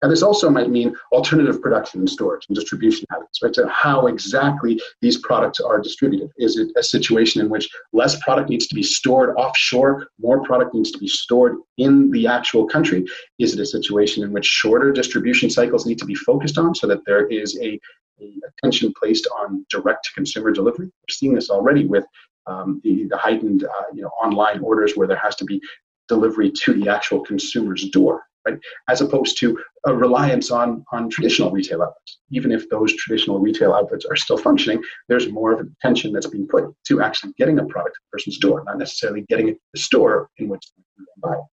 And 0.01 0.11
this 0.11 0.23
also 0.23 0.49
might 0.49 0.69
mean 0.69 0.95
alternative 1.11 1.61
production 1.61 1.99
and 1.99 2.09
storage 2.09 2.45
and 2.47 2.55
distribution 2.55 3.05
habits, 3.11 3.41
right? 3.41 3.53
So 3.53 3.67
how 3.67 4.07
exactly 4.07 4.81
these 5.01 5.17
products 5.17 5.59
are 5.59 5.79
distributed. 5.79 6.31
Is 6.37 6.57
it 6.57 6.71
a 6.75 6.83
situation 6.83 7.41
in 7.41 7.49
which 7.49 7.69
less 7.93 8.19
product 8.19 8.49
needs 8.49 8.67
to 8.67 8.75
be 8.75 8.83
stored 8.83 9.35
offshore, 9.37 10.07
more 10.19 10.43
product 10.43 10.73
needs 10.73 10.91
to 10.91 10.97
be 10.97 11.07
stored 11.07 11.57
in 11.77 12.09
the 12.11 12.27
actual 12.27 12.65
country? 12.65 13.05
Is 13.39 13.53
it 13.53 13.59
a 13.59 13.65
situation 13.65 14.23
in 14.23 14.31
which 14.31 14.45
shorter 14.45 14.91
distribution 14.91 15.49
cycles 15.49 15.85
need 15.85 15.99
to 15.99 16.05
be 16.05 16.15
focused 16.15 16.57
on 16.57 16.73
so 16.73 16.87
that 16.87 17.05
there 17.05 17.27
is 17.27 17.57
a, 17.61 17.79
a 18.19 18.33
attention 18.47 18.93
placed 18.97 19.27
on 19.39 19.65
direct 19.69 20.05
to 20.05 20.13
consumer 20.13 20.51
delivery? 20.51 20.87
We're 20.87 21.13
seeing 21.13 21.35
this 21.35 21.49
already 21.49 21.85
with 21.85 22.05
um, 22.47 22.81
the, 22.83 23.05
the 23.07 23.17
heightened 23.17 23.65
uh, 23.65 23.83
you 23.93 24.01
know, 24.01 24.09
online 24.23 24.59
orders 24.61 24.93
where 24.95 25.07
there 25.07 25.17
has 25.17 25.35
to 25.35 25.45
be 25.45 25.61
delivery 26.07 26.51
to 26.51 26.73
the 26.73 26.89
actual 26.89 27.21
consumer's 27.21 27.87
door 27.89 28.23
right? 28.45 28.57
As 28.89 29.01
opposed 29.01 29.37
to 29.39 29.57
a 29.85 29.93
reliance 29.93 30.51
on, 30.51 30.83
on 30.91 31.09
traditional 31.09 31.51
retail 31.51 31.81
outlets. 31.81 32.19
Even 32.29 32.51
if 32.51 32.69
those 32.69 32.95
traditional 32.95 33.39
retail 33.39 33.73
outlets 33.73 34.05
are 34.05 34.15
still 34.15 34.37
functioning, 34.37 34.81
there's 35.09 35.29
more 35.29 35.51
of 35.51 35.67
attention 35.67 36.13
that's 36.13 36.27
being 36.27 36.47
put 36.47 36.65
to 36.87 37.01
actually 37.01 37.33
getting 37.37 37.59
a 37.59 37.65
product 37.65 37.95
to 37.95 38.01
the 38.05 38.17
person's 38.17 38.37
door, 38.37 38.63
not 38.65 38.77
necessarily 38.77 39.25
getting 39.29 39.49
it 39.49 39.53
to 39.53 39.59
the 39.73 39.79
store 39.79 40.29
in 40.37 40.47
which 40.47 40.63
they 40.77 41.03
buy 41.21 41.33
it. 41.33 41.43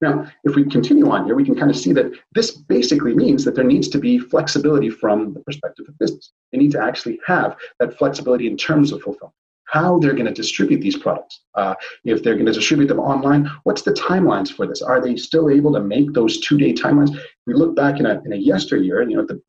Now, 0.00 0.30
if 0.44 0.54
we 0.54 0.64
continue 0.64 1.10
on 1.10 1.24
here, 1.24 1.34
we 1.34 1.44
can 1.44 1.56
kind 1.56 1.70
of 1.70 1.76
see 1.76 1.92
that 1.94 2.12
this 2.32 2.52
basically 2.52 3.14
means 3.14 3.44
that 3.44 3.56
there 3.56 3.64
needs 3.64 3.88
to 3.88 3.98
be 3.98 4.18
flexibility 4.18 4.90
from 4.90 5.34
the 5.34 5.40
perspective 5.40 5.86
of 5.88 5.98
business. 5.98 6.32
They 6.52 6.58
need 6.58 6.70
to 6.72 6.80
actually 6.80 7.18
have 7.26 7.56
that 7.80 7.98
flexibility 7.98 8.46
in 8.46 8.56
terms 8.56 8.92
of 8.92 9.02
fulfillment 9.02 9.34
how 9.68 9.98
they're 9.98 10.14
going 10.14 10.26
to 10.26 10.32
distribute 10.32 10.80
these 10.80 10.96
products. 10.96 11.42
Uh, 11.54 11.74
if 12.04 12.22
they're 12.22 12.34
going 12.34 12.46
to 12.46 12.52
distribute 12.52 12.86
them 12.86 13.00
online, 13.00 13.50
what's 13.64 13.82
the 13.82 13.92
timelines 13.92 14.50
for 14.50 14.66
this? 14.66 14.82
Are 14.82 15.00
they 15.00 15.16
still 15.16 15.50
able 15.50 15.72
to 15.74 15.80
make 15.80 16.12
those 16.12 16.40
two-day 16.40 16.72
timelines? 16.72 17.14
If 17.14 17.22
we 17.46 17.54
look 17.54 17.76
back 17.76 18.00
in 18.00 18.06
a, 18.06 18.20
in 18.24 18.32
a 18.32 18.36
yesteryear, 18.36 19.02
you 19.08 19.16
know, 19.16 19.26
the, 19.26 19.40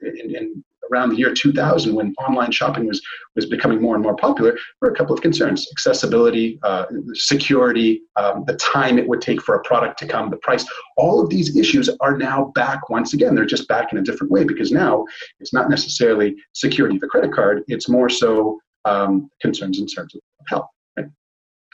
in, 0.00 0.34
in 0.34 0.64
around 0.90 1.10
the 1.10 1.16
year 1.16 1.32
2000 1.34 1.94
when 1.94 2.14
online 2.18 2.50
shopping 2.50 2.86
was 2.86 3.02
was 3.34 3.46
becoming 3.46 3.80
more 3.80 3.94
and 3.94 4.02
more 4.02 4.16
popular 4.16 4.56
were 4.80 4.88
a 4.88 4.94
couple 4.94 5.14
of 5.14 5.20
concerns 5.20 5.68
accessibility 5.72 6.58
uh, 6.62 6.86
security 7.14 8.02
um, 8.16 8.44
the 8.46 8.56
time 8.56 8.98
it 8.98 9.06
would 9.06 9.20
take 9.20 9.42
for 9.42 9.54
a 9.54 9.62
product 9.62 9.98
to 9.98 10.06
come 10.06 10.30
the 10.30 10.36
price 10.38 10.64
all 10.96 11.20
of 11.22 11.28
these 11.28 11.56
issues 11.56 11.88
are 12.00 12.16
now 12.16 12.50
back 12.54 12.88
once 12.88 13.14
again 13.14 13.34
they're 13.34 13.44
just 13.44 13.68
back 13.68 13.92
in 13.92 13.98
a 13.98 14.02
different 14.02 14.30
way 14.30 14.44
because 14.44 14.72
now 14.72 15.04
it's 15.40 15.52
not 15.52 15.68
necessarily 15.68 16.34
security 16.54 16.96
of 16.96 17.00
the 17.00 17.08
credit 17.08 17.32
card 17.32 17.62
it's 17.68 17.88
more 17.88 18.08
so 18.08 18.58
um, 18.84 19.30
concerns 19.40 19.78
in 19.78 19.86
terms 19.86 20.14
of 20.14 20.20
health. 20.48 20.68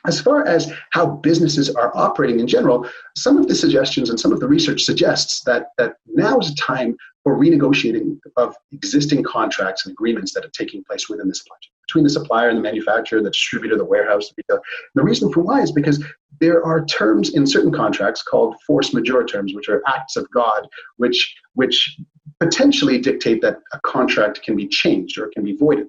As 0.06 0.20
far 0.20 0.46
as 0.46 0.70
how 0.90 1.06
businesses 1.06 1.70
are 1.70 1.90
operating 1.96 2.38
in 2.38 2.46
general, 2.46 2.86
some 3.16 3.38
of 3.38 3.48
the 3.48 3.54
suggestions 3.54 4.10
and 4.10 4.20
some 4.20 4.32
of 4.32 4.40
the 4.40 4.46
research 4.46 4.82
suggests 4.82 5.42
that, 5.44 5.68
that 5.78 5.94
now 6.06 6.38
is 6.38 6.50
a 6.50 6.54
time 6.56 6.94
for 7.22 7.38
renegotiating 7.38 8.18
of 8.36 8.54
existing 8.72 9.22
contracts 9.22 9.86
and 9.86 9.92
agreements 9.92 10.34
that 10.34 10.44
are 10.44 10.50
taking 10.50 10.84
place 10.84 11.08
within 11.08 11.26
the 11.26 11.34
supply 11.34 11.56
chain, 11.62 11.70
between 11.88 12.04
the 12.04 12.10
supplier 12.10 12.50
and 12.50 12.58
the 12.58 12.62
manufacturer, 12.62 13.22
the 13.22 13.30
distributor, 13.30 13.78
the 13.78 13.84
warehouse, 13.84 14.28
the 14.28 14.34
retailer. 14.42 14.62
The 14.94 15.02
reason 15.02 15.32
for 15.32 15.40
why 15.40 15.62
is 15.62 15.72
because 15.72 16.04
there 16.38 16.62
are 16.62 16.84
terms 16.84 17.34
in 17.34 17.46
certain 17.46 17.72
contracts 17.72 18.22
called 18.22 18.56
force 18.66 18.92
majeure 18.92 19.24
terms, 19.24 19.54
which 19.54 19.70
are 19.70 19.82
acts 19.86 20.16
of 20.16 20.30
God, 20.30 20.68
which 20.98 21.34
which 21.54 21.98
potentially 22.40 22.98
dictate 22.98 23.40
that 23.40 23.60
a 23.72 23.80
contract 23.80 24.42
can 24.42 24.54
be 24.54 24.68
changed 24.68 25.16
or 25.18 25.28
can 25.28 25.44
be 25.44 25.56
voided. 25.56 25.86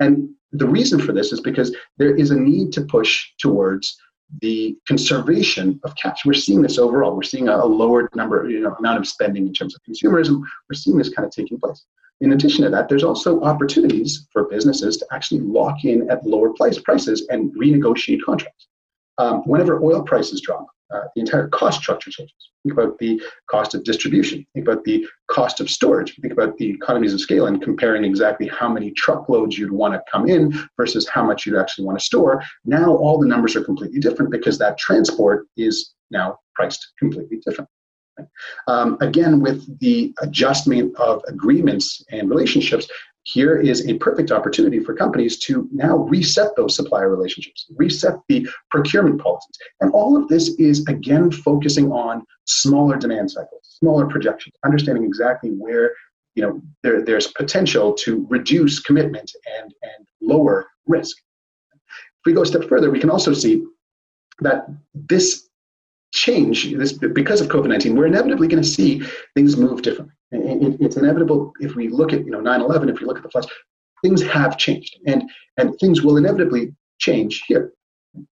And 0.00 0.30
the 0.52 0.66
reason 0.66 1.00
for 1.00 1.12
this 1.12 1.32
is 1.32 1.40
because 1.40 1.74
there 1.98 2.14
is 2.14 2.30
a 2.30 2.38
need 2.38 2.72
to 2.72 2.82
push 2.82 3.30
towards 3.38 3.96
the 4.40 4.76
conservation 4.88 5.80
of 5.84 5.94
cash. 5.96 6.24
We're 6.24 6.34
seeing 6.34 6.62
this 6.62 6.78
overall. 6.78 7.14
We're 7.14 7.22
seeing 7.22 7.48
a, 7.48 7.64
lower 7.64 8.08
number, 8.14 8.48
you 8.48 8.60
know, 8.60 8.74
amount 8.74 8.98
of 8.98 9.06
spending 9.06 9.46
in 9.46 9.52
terms 9.52 9.74
of 9.74 9.82
consumerism. 9.88 10.40
We're 10.68 10.74
seeing 10.74 10.96
this 10.96 11.10
kind 11.10 11.26
of 11.26 11.32
taking 11.32 11.58
place. 11.58 11.84
In 12.20 12.32
addition 12.32 12.64
to 12.64 12.70
that, 12.70 12.88
there's 12.88 13.04
also 13.04 13.40
opportunities 13.42 14.26
for 14.32 14.44
businesses 14.44 14.96
to 14.98 15.06
actually 15.12 15.40
lock 15.40 15.84
in 15.84 16.10
at 16.10 16.24
lower 16.24 16.52
price 16.54 16.78
prices 16.78 17.26
and 17.28 17.52
renegotiate 17.54 18.22
contracts. 18.24 18.68
Um, 19.18 19.42
whenever 19.42 19.82
oil 19.82 20.02
prices 20.02 20.40
drop, 20.40 20.66
uh, 20.92 21.02
the 21.14 21.20
entire 21.20 21.48
cost 21.48 21.80
structure 21.80 22.10
changes. 22.10 22.34
Think 22.62 22.78
about 22.78 22.98
the 22.98 23.20
cost 23.50 23.74
of 23.74 23.84
distribution. 23.84 24.46
Think 24.54 24.66
about 24.66 24.84
the 24.84 25.06
cost 25.28 25.60
of 25.60 25.68
storage. 25.68 26.16
Think 26.20 26.32
about 26.32 26.56
the 26.56 26.70
economies 26.70 27.12
of 27.12 27.20
scale 27.20 27.46
and 27.46 27.60
comparing 27.62 28.04
exactly 28.04 28.48
how 28.48 28.68
many 28.68 28.90
truckloads 28.92 29.58
you'd 29.58 29.72
want 29.72 29.94
to 29.94 30.02
come 30.10 30.28
in 30.28 30.52
versus 30.76 31.06
how 31.08 31.22
much 31.22 31.44
you'd 31.44 31.58
actually 31.58 31.84
want 31.84 31.98
to 31.98 32.04
store. 32.04 32.42
Now 32.64 32.94
all 32.96 33.18
the 33.18 33.28
numbers 33.28 33.54
are 33.56 33.64
completely 33.64 34.00
different 34.00 34.30
because 34.30 34.58
that 34.58 34.78
transport 34.78 35.46
is 35.56 35.94
now 36.10 36.38
priced 36.54 36.92
completely 36.98 37.40
different. 37.44 37.68
Um, 38.68 38.96
again, 39.00 39.40
with 39.40 39.78
the 39.80 40.14
adjustment 40.20 40.94
of 40.96 41.22
agreements 41.26 42.04
and 42.10 42.30
relationships, 42.30 42.86
here 43.24 43.56
is 43.56 43.88
a 43.88 43.94
perfect 43.94 44.30
opportunity 44.30 44.80
for 44.80 44.94
companies 44.94 45.38
to 45.40 45.68
now 45.72 45.96
reset 45.96 46.54
those 46.56 46.76
supplier 46.76 47.08
relationships, 47.08 47.66
reset 47.76 48.14
the 48.28 48.46
procurement 48.70 49.20
policies. 49.20 49.56
And 49.80 49.90
all 49.92 50.16
of 50.16 50.28
this 50.28 50.50
is 50.58 50.84
again 50.88 51.30
focusing 51.30 51.90
on 51.90 52.22
smaller 52.44 52.96
demand 52.96 53.30
cycles, 53.30 53.76
smaller 53.80 54.06
projections, 54.06 54.54
understanding 54.64 55.04
exactly 55.04 55.50
where 55.50 55.92
you 56.34 56.42
know 56.42 56.60
there, 56.82 57.02
there's 57.02 57.28
potential 57.28 57.94
to 57.94 58.26
reduce 58.28 58.80
commitment 58.80 59.32
and, 59.58 59.74
and 59.82 60.06
lower 60.20 60.66
risk. 60.86 61.16
If 61.74 62.26
we 62.26 62.32
go 62.34 62.42
a 62.42 62.46
step 62.46 62.64
further, 62.64 62.90
we 62.90 63.00
can 63.00 63.10
also 63.10 63.32
see 63.32 63.64
that 64.40 64.66
this 64.92 65.48
change, 66.12 66.72
this 66.74 66.92
because 66.92 67.40
of 67.40 67.48
COVID-19, 67.48 67.96
we're 67.96 68.06
inevitably 68.06 68.48
going 68.48 68.62
to 68.62 68.68
see 68.68 69.02
things 69.34 69.56
move 69.56 69.82
differently. 69.82 70.14
It, 70.32 70.80
it's 70.80 70.96
inevitable 70.96 71.52
if 71.60 71.74
we 71.74 71.88
look 71.88 72.12
at 72.12 72.24
you 72.24 72.30
know 72.30 72.40
9/11, 72.40 72.90
if 72.92 73.00
we 73.00 73.06
look 73.06 73.16
at 73.16 73.22
the 73.22 73.30
floods, 73.30 73.48
things 74.02 74.22
have 74.22 74.56
changed, 74.56 74.98
and 75.06 75.30
and 75.56 75.78
things 75.78 76.02
will 76.02 76.16
inevitably 76.16 76.74
change 76.98 77.42
here. 77.46 77.72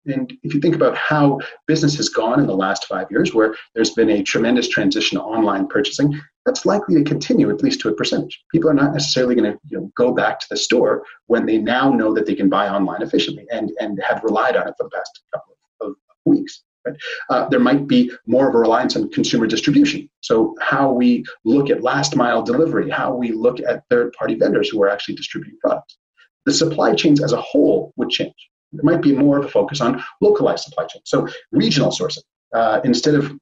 And 0.07 0.33
if 0.43 0.55
you 0.55 0.61
think 0.61 0.75
about 0.75 0.97
how 0.97 1.41
business 1.67 1.97
has 1.97 2.09
gone 2.09 2.41
in 2.41 2.47
the 2.47 2.57
last 2.57 2.87
five 2.87 3.07
years, 3.11 3.33
where 3.33 3.55
there's 3.75 3.93
been 3.93 4.11
a 4.11 4.23
tremendous 4.23 4.69
transition 4.69 5.19
to 5.19 5.25
online 5.25 5.69
purchasing, 5.69 6.21
that's 6.45 6.67
likely 6.67 6.97
to 6.97 7.05
continue 7.05 7.51
at 7.51 7.63
least 7.63 7.81
to 7.81 7.89
a 7.89 7.95
percentage. 7.95 8.43
People 8.51 8.71
are 8.71 8.75
not 8.75 8.93
necessarily 8.93 9.35
going 9.35 9.53
to 9.53 9.59
you 9.69 9.79
know, 9.79 9.93
go 9.97 10.13
back 10.13 10.41
to 10.41 10.47
the 10.51 10.57
store 10.57 11.05
when 11.27 11.47
they 11.47 11.59
now 11.59 11.91
know 11.91 12.13
that 12.15 12.27
they 12.27 12.35
can 12.35 12.49
buy 12.49 12.69
online 12.69 13.03
efficiently 13.03 13.47
and, 13.53 13.71
and 13.81 14.01
have 14.03 14.25
relied 14.25 14.57
on 14.57 14.67
it 14.67 14.75
for 14.77 14.85
the 14.85 14.91
past 14.91 15.21
couple 15.33 15.57
of, 15.81 15.91
of 15.91 15.95
weeks. 16.25 16.63
Right? 16.87 16.97
Uh, 17.31 17.49
there 17.49 17.61
might 17.61 17.87
be 17.87 18.11
more 18.27 18.49
of 18.49 18.55
a 18.55 18.59
reliance 18.59 18.97
on 18.97 19.11
consumer 19.11 19.47
distribution. 19.47 20.09
So, 20.21 20.55
how 20.61 20.93
we 20.93 21.25
look 21.45 21.71
at 21.71 21.83
last 21.83 22.17
mile 22.17 22.43
delivery, 22.43 22.91
how 22.91 23.15
we 23.15 23.33
look 23.33 23.61
at 23.61 23.85
third 23.91 24.13
party 24.13 24.35
vendors 24.35 24.69
who 24.69 24.83
are 24.83 24.89
actually 24.89 25.17
distributing 25.17 25.59
products. 25.61 25.99
The 26.47 26.55
supply 26.55 26.95
chains 26.95 27.23
as 27.23 27.33
a 27.33 27.41
whole 27.41 27.93
would 27.97 28.11
change. 28.11 28.35
There 28.73 28.85
might 28.85 29.03
be 29.03 29.13
more 29.13 29.39
of 29.39 29.45
a 29.45 29.49
focus 29.49 29.81
on 29.81 30.03
localized 30.21 30.65
supply 30.65 30.87
chains. 30.87 31.05
So, 31.07 31.29
regional 31.53 31.91
sourcing. 31.91 32.25
Uh, 32.55 32.81
instead 32.85 33.15
of 33.15 33.39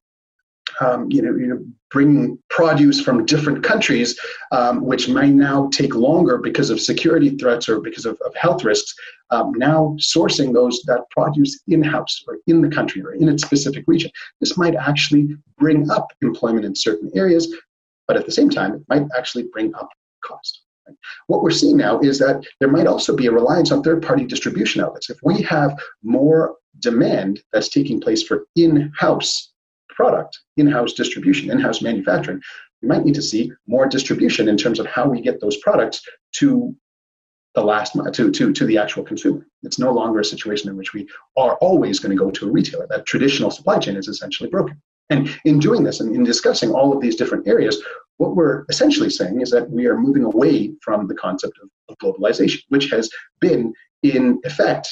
um, 0.81 1.11
you, 1.11 1.23
know, 1.23 1.35
you 1.37 1.47
know, 1.47 1.65
bringing 1.91 2.39
produce 2.51 3.01
from 3.01 3.25
different 3.25 3.63
countries, 3.63 4.19
um, 4.53 4.85
which 4.85 5.09
may 5.09 5.31
now 5.31 5.69
take 5.73 5.95
longer 5.95 6.39
because 6.39 6.71
of 6.71 6.81
security 6.81 7.31
threats 7.37 7.69
or 7.69 7.81
because 7.81 8.07
of, 8.07 8.21
of 8.27 8.35
health 8.35 8.65
risks. 8.65 8.95
Um, 9.31 9.53
now 9.57 9.97
sourcing 9.99 10.53
those 10.53 10.83
that 10.87 11.09
produce 11.11 11.61
in 11.69 11.83
house 11.83 12.23
or 12.27 12.39
in 12.47 12.61
the 12.61 12.69
country 12.69 13.03
or 13.03 13.13
in 13.13 13.29
its 13.29 13.43
specific 13.43 13.85
region. 13.87 14.11
This 14.41 14.57
might 14.57 14.75
actually 14.75 15.37
bring 15.59 15.91
up 15.91 16.09
employment 16.23 16.65
in 16.65 16.75
certain 16.75 17.11
areas, 17.15 17.55
but 18.07 18.17
at 18.17 18.27
the 18.27 18.33
same 18.33 18.51
time, 18.51 18.75
it 18.75 18.83
might 18.89 19.07
actually 19.17 19.45
bring 19.53 19.75
up 19.75 19.89
cost. 20.25 20.63
What 21.27 21.43
we're 21.43 21.51
seeing 21.51 21.77
now 21.77 21.99
is 22.01 22.19
that 22.21 22.45
there 22.61 22.71
might 22.71 22.87
also 22.87 23.17
be 23.17 23.27
a 23.27 23.33
reliance 23.33 23.73
on 23.73 23.83
third 23.83 24.03
party 24.03 24.25
distribution 24.25 24.81
outlets. 24.81 25.11
If 25.11 25.19
we 25.23 25.43
have 25.43 25.77
more 26.05 26.57
demand 26.79 27.43
that's 27.53 27.69
taking 27.69 28.01
place 28.01 28.23
for 28.23 28.47
in 28.55 28.93
house 28.97 29.53
product, 29.97 30.39
in 30.57 30.67
house 30.67 30.93
distribution, 30.93 31.51
in 31.51 31.59
house 31.59 31.83
manufacturing, 31.83 32.41
we 32.83 32.89
might 32.89 33.05
need 33.05 33.15
to 33.15 33.23
see 33.23 33.51
more 33.67 33.87
distribution 33.87 34.49
in 34.49 34.57
terms 34.57 34.79
of 34.79 34.87
how 34.87 35.09
we 35.09 35.21
get 35.21 35.41
those 35.41 35.57
products 35.59 36.03
to 36.33 36.77
the 37.55 37.65
last 37.65 37.97
to, 38.13 38.31
to, 38.31 38.53
to 38.53 38.67
the 38.67 38.79
actual 38.79 39.03
consumer. 39.03 39.47
It's 39.63 39.79
no 39.79 39.91
longer 39.91 40.21
a 40.21 40.25
situation 40.25 40.69
in 40.69 40.77
which 40.77 40.93
we 40.93 41.09
are 41.37 41.57
always 41.57 41.99
going 41.99 42.17
to 42.17 42.23
go 42.23 42.31
to 42.31 42.47
a 42.47 42.51
retailer. 42.51 42.87
That 42.89 43.07
traditional 43.07 43.51
supply 43.51 43.79
chain 43.79 43.97
is 43.97 44.09
essentially 44.09 44.51
broken. 44.51 44.81
And 45.09 45.35
in 45.45 45.59
doing 45.59 45.83
this 45.83 46.01
and 46.01 46.15
in 46.15 46.23
discussing 46.23 46.73
all 46.73 46.93
of 46.93 47.01
these 47.01 47.17
different 47.17 47.49
areas, 47.49 47.83
what 48.19 48.37
we're 48.37 48.65
essentially 48.69 49.11
saying 49.11 49.41
is 49.41 49.51
that 49.51 49.71
we 49.71 49.87
are 49.87 49.99
moving 49.99 50.25
away 50.25 50.75
from 50.83 51.07
the 51.07 51.15
concept 51.15 51.59
of, 51.63 51.71
of 51.89 51.97
globalization, 51.99 52.61
which 52.69 52.91
has 52.91 53.09
been 53.41 53.73
in 54.03 54.41
effect 54.45 54.89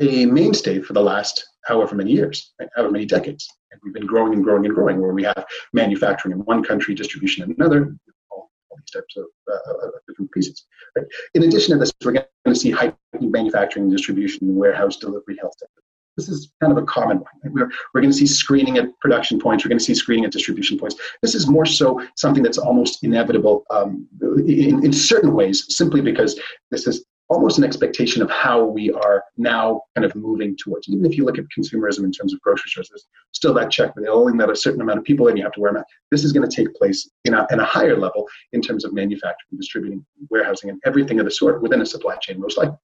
a 0.00 0.26
mainstay 0.26 0.80
for 0.80 0.92
the 0.92 1.02
last 1.02 1.46
however 1.66 1.94
many 1.94 2.12
years, 2.12 2.52
right? 2.58 2.68
however 2.76 2.92
many 2.92 3.06
decades. 3.06 3.48
And 3.72 3.80
we've 3.84 3.94
been 3.94 4.06
growing 4.06 4.32
and 4.32 4.42
growing 4.42 4.64
and 4.64 4.74
growing, 4.74 5.00
where 5.00 5.12
we 5.12 5.24
have 5.24 5.44
manufacturing 5.72 6.32
in 6.32 6.44
one 6.44 6.62
country, 6.62 6.94
distribution 6.94 7.44
in 7.44 7.56
another, 7.58 7.96
all, 8.30 8.50
all 8.70 8.78
these 8.78 8.90
types 8.90 9.16
of, 9.16 9.24
uh, 9.50 9.86
of, 9.86 9.92
different 10.08 10.30
pieces. 10.32 10.64
Right? 10.96 11.06
In 11.34 11.42
addition 11.42 11.74
to 11.74 11.78
this, 11.78 11.92
we're 12.04 12.12
going 12.12 12.26
to 12.46 12.54
see 12.54 12.70
heightened 12.70 12.98
manufacturing, 13.32 13.90
distribution, 13.90 14.54
warehouse, 14.54 14.96
delivery, 14.96 15.36
health 15.40 15.54
sector. 15.58 15.82
This 16.16 16.30
is 16.30 16.50
kind 16.62 16.72
of 16.72 16.82
a 16.82 16.86
common 16.86 17.18
one. 17.18 17.52
We're, 17.52 17.70
we're 17.92 18.00
going 18.00 18.10
to 18.10 18.16
see 18.16 18.26
screening 18.26 18.78
at 18.78 18.88
production 19.00 19.38
points. 19.38 19.64
We're 19.64 19.68
going 19.68 19.78
to 19.78 19.84
see 19.84 19.94
screening 19.94 20.24
at 20.24 20.32
distribution 20.32 20.78
points. 20.78 20.96
This 21.20 21.34
is 21.34 21.46
more 21.46 21.66
so 21.66 22.02
something 22.16 22.42
that's 22.42 22.56
almost 22.56 23.04
inevitable 23.04 23.64
um, 23.70 24.08
in, 24.22 24.82
in 24.82 24.92
certain 24.94 25.34
ways, 25.34 25.76
simply 25.76 26.00
because 26.00 26.40
this 26.70 26.86
is 26.86 27.04
almost 27.28 27.58
an 27.58 27.64
expectation 27.64 28.22
of 28.22 28.30
how 28.30 28.64
we 28.64 28.92
are 28.92 29.24
now 29.36 29.82
kind 29.94 30.04
of 30.04 30.14
moving 30.14 30.56
towards. 30.56 30.88
Even 30.88 31.04
if 31.04 31.16
you 31.16 31.24
look 31.24 31.38
at 31.38 31.44
consumerism 31.56 32.04
in 32.04 32.12
terms 32.12 32.32
of 32.32 32.40
grocery 32.40 32.70
stores, 32.70 32.88
there's 32.88 33.06
still 33.32 33.52
that 33.54 33.70
check 33.70 33.94
where 33.94 34.04
they 34.04 34.10
only 34.10 34.32
let 34.32 34.50
a 34.50 34.56
certain 34.56 34.80
amount 34.80 34.98
of 34.98 35.04
people 35.04 35.28
in, 35.28 35.36
you 35.36 35.42
have 35.42 35.52
to 35.52 35.60
wear 35.60 35.70
a 35.70 35.74
mask. 35.74 35.86
This 36.10 36.24
is 36.24 36.32
going 36.32 36.48
to 36.48 36.54
take 36.56 36.72
place 36.74 37.08
in 37.24 37.34
a, 37.34 37.46
in 37.50 37.58
a 37.58 37.64
higher 37.64 37.96
level 37.96 38.28
in 38.52 38.62
terms 38.62 38.84
of 38.84 38.92
manufacturing, 38.92 39.58
distributing, 39.58 40.06
warehousing, 40.30 40.70
and 40.70 40.80
everything 40.86 41.18
of 41.18 41.24
the 41.24 41.30
sort 41.30 41.62
within 41.62 41.80
a 41.80 41.86
supply 41.86 42.16
chain, 42.16 42.40
most 42.40 42.56
likely. 42.58 42.76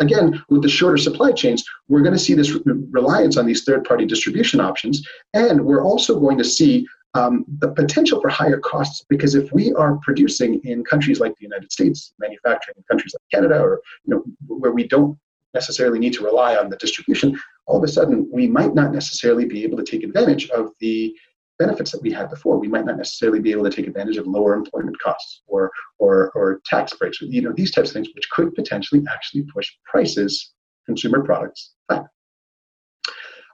Again, 0.00 0.42
with 0.48 0.62
the 0.62 0.68
shorter 0.68 0.96
supply 0.96 1.32
chains, 1.32 1.64
we're 1.88 2.02
going 2.02 2.14
to 2.14 2.18
see 2.18 2.34
this 2.34 2.56
reliance 2.66 3.36
on 3.36 3.46
these 3.46 3.64
third 3.64 3.84
party 3.84 4.06
distribution 4.06 4.60
options, 4.60 5.06
and 5.34 5.64
we're 5.64 5.82
also 5.82 6.18
going 6.18 6.38
to 6.38 6.44
see 6.44 6.86
um, 7.14 7.44
the 7.58 7.68
potential 7.68 8.20
for 8.20 8.28
higher 8.28 8.58
costs 8.58 9.04
because 9.08 9.34
if 9.34 9.52
we 9.52 9.72
are 9.74 9.98
producing 10.02 10.60
in 10.64 10.84
countries 10.84 11.18
like 11.18 11.34
the 11.36 11.44
United 11.44 11.72
States, 11.72 12.12
manufacturing 12.18 12.76
in 12.76 12.84
countries 12.84 13.14
like 13.14 13.40
Canada, 13.40 13.60
or 13.60 13.80
you 14.04 14.14
know 14.14 14.24
where 14.46 14.72
we 14.72 14.86
don't 14.86 15.18
necessarily 15.52 15.98
need 15.98 16.12
to 16.12 16.24
rely 16.24 16.56
on 16.56 16.70
the 16.70 16.76
distribution, 16.76 17.38
all 17.66 17.78
of 17.78 17.84
a 17.84 17.88
sudden 17.88 18.28
we 18.32 18.46
might 18.46 18.74
not 18.74 18.92
necessarily 18.92 19.44
be 19.44 19.64
able 19.64 19.76
to 19.76 19.82
take 19.82 20.04
advantage 20.04 20.48
of 20.50 20.70
the 20.80 21.14
benefits 21.58 21.90
that 21.90 22.00
we 22.00 22.12
had 22.12 22.30
before. 22.30 22.58
We 22.58 22.68
might 22.68 22.86
not 22.86 22.96
necessarily 22.96 23.40
be 23.40 23.50
able 23.52 23.64
to 23.64 23.70
take 23.70 23.86
advantage 23.86 24.16
of 24.16 24.26
lower 24.26 24.54
employment 24.54 24.98
costs 25.00 25.42
or 25.48 25.70
or 25.98 26.30
or 26.36 26.60
tax 26.64 26.94
breaks, 26.94 27.20
you 27.20 27.42
know 27.42 27.52
these 27.52 27.72
types 27.72 27.90
of 27.90 27.94
things, 27.94 28.08
which 28.14 28.30
could 28.30 28.54
potentially 28.54 29.02
actually 29.10 29.42
push 29.52 29.68
prices, 29.84 30.52
consumer 30.86 31.24
products 31.24 31.72
back. 31.88 32.04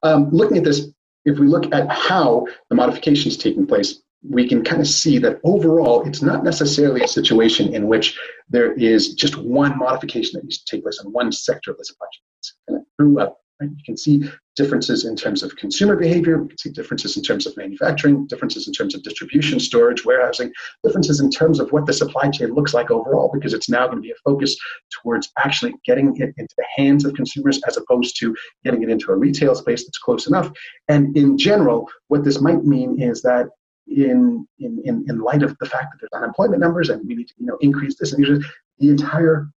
Um, 0.02 0.28
looking 0.30 0.58
at 0.58 0.64
this 0.64 0.88
if 1.26 1.38
we 1.38 1.46
look 1.46 1.72
at 1.74 1.90
how 1.90 2.46
the 2.70 2.76
modification 2.76 3.30
is 3.30 3.36
taking 3.36 3.66
place, 3.66 4.02
we 4.28 4.48
can 4.48 4.64
kind 4.64 4.80
of 4.80 4.88
see 4.88 5.18
that 5.18 5.38
overall, 5.44 6.06
it's 6.06 6.22
not 6.22 6.42
necessarily 6.42 7.02
a 7.02 7.08
situation 7.08 7.74
in 7.74 7.86
which 7.86 8.18
there 8.48 8.72
is 8.72 9.14
just 9.14 9.36
one 9.36 9.78
modification 9.78 10.32
that 10.34 10.44
needs 10.44 10.62
to 10.62 10.76
take 10.76 10.82
place 10.82 10.98
on 11.04 11.12
one 11.12 11.30
sector 11.30 11.72
of 11.72 11.78
supply 11.82 12.06
chain. 12.12 12.22
It's 12.38 12.54
kind 12.68 12.80
of 12.80 12.86
throughout 12.96 13.36
Right? 13.60 13.70
You 13.70 13.84
can 13.86 13.96
see 13.96 14.22
differences 14.54 15.06
in 15.06 15.16
terms 15.16 15.42
of 15.42 15.56
consumer 15.56 15.96
behavior, 15.96 16.42
you 16.42 16.48
can 16.48 16.58
see 16.58 16.70
differences 16.70 17.16
in 17.16 17.22
terms 17.22 17.46
of 17.46 17.56
manufacturing, 17.56 18.26
differences 18.26 18.66
in 18.68 18.74
terms 18.74 18.94
of 18.94 19.02
distribution, 19.02 19.58
storage, 19.60 20.04
warehousing, 20.04 20.52
differences 20.84 21.20
in 21.20 21.30
terms 21.30 21.58
of 21.58 21.72
what 21.72 21.86
the 21.86 21.92
supply 21.92 22.28
chain 22.28 22.52
looks 22.52 22.74
like 22.74 22.90
overall, 22.90 23.30
because 23.32 23.54
it's 23.54 23.70
now 23.70 23.86
going 23.86 23.96
to 23.96 24.02
be 24.02 24.10
a 24.10 24.14
focus 24.24 24.56
towards 24.90 25.32
actually 25.38 25.74
getting 25.86 26.14
it 26.16 26.34
into 26.36 26.54
the 26.58 26.66
hands 26.76 27.06
of 27.06 27.14
consumers 27.14 27.60
as 27.66 27.78
opposed 27.78 28.18
to 28.18 28.36
getting 28.62 28.82
it 28.82 28.90
into 28.90 29.10
a 29.10 29.16
retail 29.16 29.54
space 29.54 29.84
that's 29.84 29.98
close 29.98 30.26
enough. 30.26 30.50
And 30.88 31.16
in 31.16 31.38
general, 31.38 31.88
what 32.08 32.24
this 32.24 32.40
might 32.40 32.64
mean 32.64 33.00
is 33.00 33.22
that 33.22 33.48
in, 33.88 34.46
in, 34.58 34.82
in, 34.84 35.20
light 35.20 35.42
of 35.42 35.56
the 35.60 35.66
fact 35.66 35.92
that 35.92 35.98
there's 36.00 36.20
unemployment 36.20 36.60
numbers 36.60 36.90
and 36.90 37.06
we 37.06 37.14
need 37.14 37.28
to 37.28 37.34
you 37.38 37.46
know, 37.46 37.56
increase 37.60 37.96
this 37.98 38.12
and 38.12 38.44
the 38.78 38.90
entire 38.90 39.48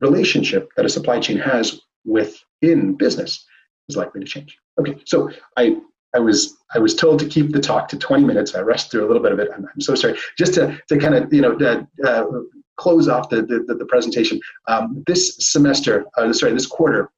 relationship 0.00 0.68
that 0.76 0.84
a 0.84 0.88
supply 0.88 1.20
chain 1.20 1.38
has 1.38 1.80
within 2.62 2.94
business 2.94 3.44
is 3.88 3.96
likely 3.96 4.20
to 4.20 4.26
change. 4.26 4.56
Okay, 4.78 4.96
so 5.04 5.30
I 5.56 5.76
I 6.14 6.18
was 6.18 6.56
I 6.74 6.78
was 6.78 6.94
told 6.94 7.18
to 7.20 7.26
keep 7.26 7.52
the 7.52 7.60
talk 7.60 7.88
to 7.88 7.98
20 7.98 8.24
minutes. 8.24 8.54
I 8.54 8.60
rushed 8.60 8.90
through 8.90 9.04
a 9.04 9.08
little 9.08 9.22
bit 9.22 9.32
of 9.32 9.38
it. 9.38 9.48
I'm, 9.54 9.66
I'm 9.72 9.80
so 9.80 9.94
sorry. 9.94 10.18
Just 10.38 10.54
to, 10.54 10.78
to 10.88 10.98
kind 10.98 11.14
of 11.14 11.32
you 11.32 11.42
know 11.42 11.56
uh, 12.04 12.24
close 12.76 13.08
off 13.08 13.28
the 13.28 13.42
the, 13.42 13.74
the 13.74 13.86
presentation. 13.86 14.40
Um, 14.68 15.02
this 15.06 15.36
semester, 15.38 16.06
uh, 16.16 16.32
sorry, 16.32 16.52
this 16.52 16.66
quarter, 16.66 17.10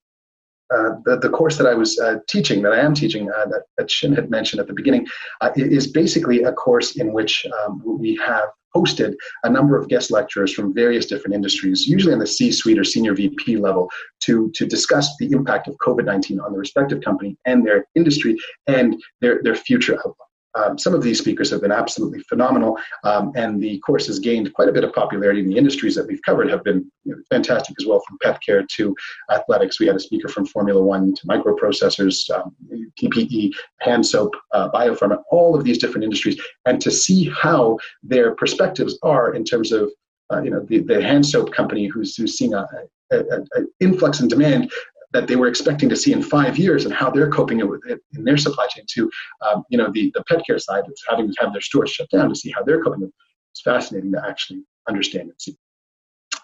uh, 0.75 0.97
the, 1.05 1.19
the 1.19 1.31
course 1.31 1.57
that 1.57 1.67
I 1.67 1.75
was 1.75 1.99
uh, 1.99 2.17
teaching, 2.29 2.63
that 2.63 2.73
I 2.73 2.81
am 2.81 2.95
teaching, 2.95 3.31
uh, 3.31 3.47
that, 3.47 3.63
that 3.79 3.91
Shin 3.91 4.15
had 4.15 4.31
mentioned 4.31 4.61
at 4.61 4.67
the 4.67 4.75
beginning, 4.75 5.07
uh, 5.41 5.51
is 5.57 5.87
basically 5.87 6.43
a 6.43 6.53
course 6.53 6.97
in 6.97 7.13
which 7.13 7.47
um, 7.65 7.83
we 7.99 8.17
have 8.17 8.51
hosted 8.75 9.15
a 9.45 9.51
number 9.51 9.79
of 9.79 9.89
guest 9.89 10.11
lecturers 10.11 10.53
from 10.53 10.75
various 10.75 11.07
different 11.07 11.35
industries, 11.35 11.87
usually 11.87 12.13
on 12.13 12.19
the 12.19 12.27
C-suite 12.27 12.79
or 12.79 12.85
senior 12.85 13.15
VP 13.15 13.57
level, 13.57 13.89
to, 14.21 14.51
to 14.55 14.67
discuss 14.67 15.17
the 15.19 15.31
impact 15.31 15.69
of 15.69 15.77
COVID-19 15.79 16.43
on 16.45 16.53
the 16.53 16.59
respective 16.59 17.01
company 17.01 17.37
and 17.47 17.67
their 17.67 17.87
industry 17.95 18.37
and 18.67 19.01
their, 19.21 19.43
their 19.43 19.55
future 19.55 19.95
outlook. 19.95 20.28
Um, 20.55 20.79
some 20.79 20.95
of 20.95 21.03
these 21.03 21.19
speakers 21.19 21.51
have 21.51 21.61
been 21.61 21.73
absolutely 21.73 22.21
phenomenal, 22.21 22.79
um, 23.05 23.33
and 23.37 23.61
the 23.61 23.79
course 23.81 24.07
has 24.07 24.19
gained 24.19 24.53
quite 24.55 24.69
a 24.69 24.73
bit 24.73 24.85
of 24.85 24.93
popularity. 24.93 25.41
in 25.41 25.49
the 25.49 25.57
industries 25.57 25.95
that 25.95 26.07
we've 26.07 26.23
covered 26.23 26.51
have 26.51 26.65
been 26.65 26.91
you 27.05 27.13
know, 27.13 27.23
fantastic 27.31 27.77
as 27.79 27.87
well, 27.87 28.03
from 28.07 28.19
pet 28.23 28.41
care 28.45 28.65
to 28.77 28.95
athletics. 29.31 29.79
We 29.79 29.87
had 29.87 29.97
a 29.97 30.01
speaker 30.01 30.29
from 30.29 30.47
Formula 30.47 30.83
One 30.83 31.15
to 31.15 31.27
microprocessors, 31.27 32.31
um, 32.31 32.55
PPE, 33.01 33.53
hand 33.81 34.07
soap, 34.07 34.35
uh, 34.53 34.71
biopharma, 34.71 35.23
all 35.31 35.55
of 35.55 35.65
these 35.65 35.79
different 35.79 36.05
industries, 36.05 36.41
and 36.67 36.81
to 36.81 36.91
see 36.91 37.29
how 37.31 37.79
their 38.03 38.35
perspectives 38.35 38.99
are 39.03 39.35
in 39.35 39.45
terms 39.45 39.73
of 39.73 39.91
uh, 40.33 40.43
you 40.43 40.51
know 40.51 40.65
the, 40.69 40.81
the 40.81 41.03
hand 41.03 41.25
soap 41.25 41.53
company 41.53 41.87
who's, 41.87 42.17
who's 42.17 42.37
seeing 42.37 42.55
a, 42.55 42.67
an 43.11 43.69
influx 43.81 44.21
in 44.21 44.29
demand 44.29 44.71
that 45.13 45.27
they 45.27 45.37
were 45.37 45.49
expecting 45.49 45.89
to 45.89 45.97
see 45.97 46.13
in 46.13 46.23
five 46.23 46.59
years 46.59 46.85
and 46.85 46.95
how 46.95 47.11
they're 47.11 47.31
coping 47.31 47.67
with 47.67 47.81
it 47.87 48.01
in 48.15 48.25
their 48.25 48.37
supply 48.37 48.67
chain 48.67 48.85
to 48.95 49.11
um, 49.47 49.65
you 49.71 49.79
know 49.79 49.91
the, 49.93 50.11
the 50.15 50.25
pet 50.25 50.45
care 50.47 50.59
side 50.59 50.85
of 50.85 50.93
having 51.09 51.29
to 51.29 51.35
have 51.41 51.53
their 51.53 51.63
stores 51.63 51.91
shut 51.91 52.09
down 52.11 52.29
to 52.29 52.35
see 52.35 52.51
how 52.51 52.63
they're 52.63 52.83
coping 52.83 53.01
with 53.01 53.11
it. 53.11 53.15
It's 53.53 53.63
fascinating 53.63 54.13
to 54.13 54.23
actually 54.27 54.63
understand 54.89 55.31
and 55.31 55.41
see. 55.41 55.57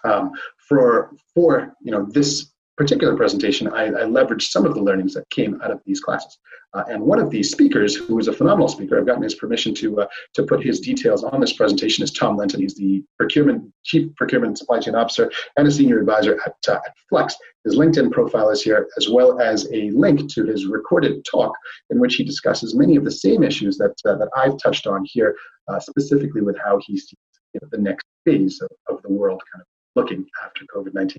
Um, 0.03 0.31
for 0.67 1.11
for 1.33 1.73
you 1.81 1.91
know 1.91 2.05
this 2.09 2.51
particular 2.77 3.15
presentation, 3.15 3.67
I, 3.67 3.85
I, 3.85 4.03
leveraged 4.03 4.49
some 4.51 4.65
of 4.65 4.73
the 4.73 4.81
learnings 4.81 5.13
that 5.13 5.29
came 5.29 5.61
out 5.61 5.71
of 5.71 5.81
these 5.85 6.01
classes. 6.01 6.37
Uh, 6.73 6.83
and 6.89 7.01
one 7.01 7.19
of 7.19 7.29
these 7.29 7.49
speakers, 7.49 7.95
who 7.95 8.19
is 8.19 8.27
a 8.27 8.33
phenomenal 8.33 8.67
speaker, 8.67 8.99
I've 8.99 9.05
gotten 9.05 9.23
his 9.23 9.35
permission 9.35 9.73
to 9.75 10.01
uh, 10.01 10.07
to 10.33 10.43
put 10.43 10.61
his 10.61 10.81
details 10.81 11.23
on 11.23 11.39
this 11.39 11.53
presentation, 11.53 12.03
is 12.03 12.11
Tom 12.11 12.35
Linton. 12.35 12.59
He's 12.59 12.75
the 12.75 13.01
procurement 13.17 13.71
chief 13.83 14.13
procurement 14.15 14.49
and 14.49 14.57
supply 14.57 14.79
chain 14.79 14.93
officer 14.95 15.31
and 15.57 15.67
a 15.67 15.71
senior 15.71 15.99
advisor 15.99 16.37
at, 16.45 16.55
uh, 16.67 16.81
at 16.85 16.93
Flex. 17.07 17.37
His 17.63 17.77
LinkedIn 17.77 18.11
profile 18.11 18.49
is 18.49 18.61
here, 18.61 18.87
as 18.97 19.07
well 19.09 19.39
as 19.39 19.67
a 19.71 19.89
link 19.91 20.29
to 20.33 20.45
his 20.45 20.65
recorded 20.65 21.23
talk, 21.23 21.53
in 21.89 21.99
which 21.99 22.15
he 22.15 22.25
discusses 22.25 22.75
many 22.75 22.97
of 22.97 23.05
the 23.05 23.11
same 23.11 23.41
issues 23.41 23.77
that 23.77 23.95
uh, 24.05 24.15
that 24.15 24.29
I've 24.35 24.57
touched 24.57 24.85
on 24.85 25.05
here, 25.05 25.35
uh, 25.69 25.79
specifically 25.79 26.41
with 26.41 26.57
how 26.57 26.81
he 26.85 26.97
sees 26.97 27.15
you 27.53 27.61
know, 27.61 27.69
the 27.71 27.77
next 27.77 28.05
phase 28.25 28.59
of, 28.61 28.95
of 28.97 29.01
the 29.01 29.11
world 29.11 29.41
kind 29.53 29.61
of 29.61 29.67
looking 29.95 30.25
after 30.43 30.65
COVID 30.75 30.93
19. 30.93 31.17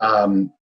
Um, 0.00 0.52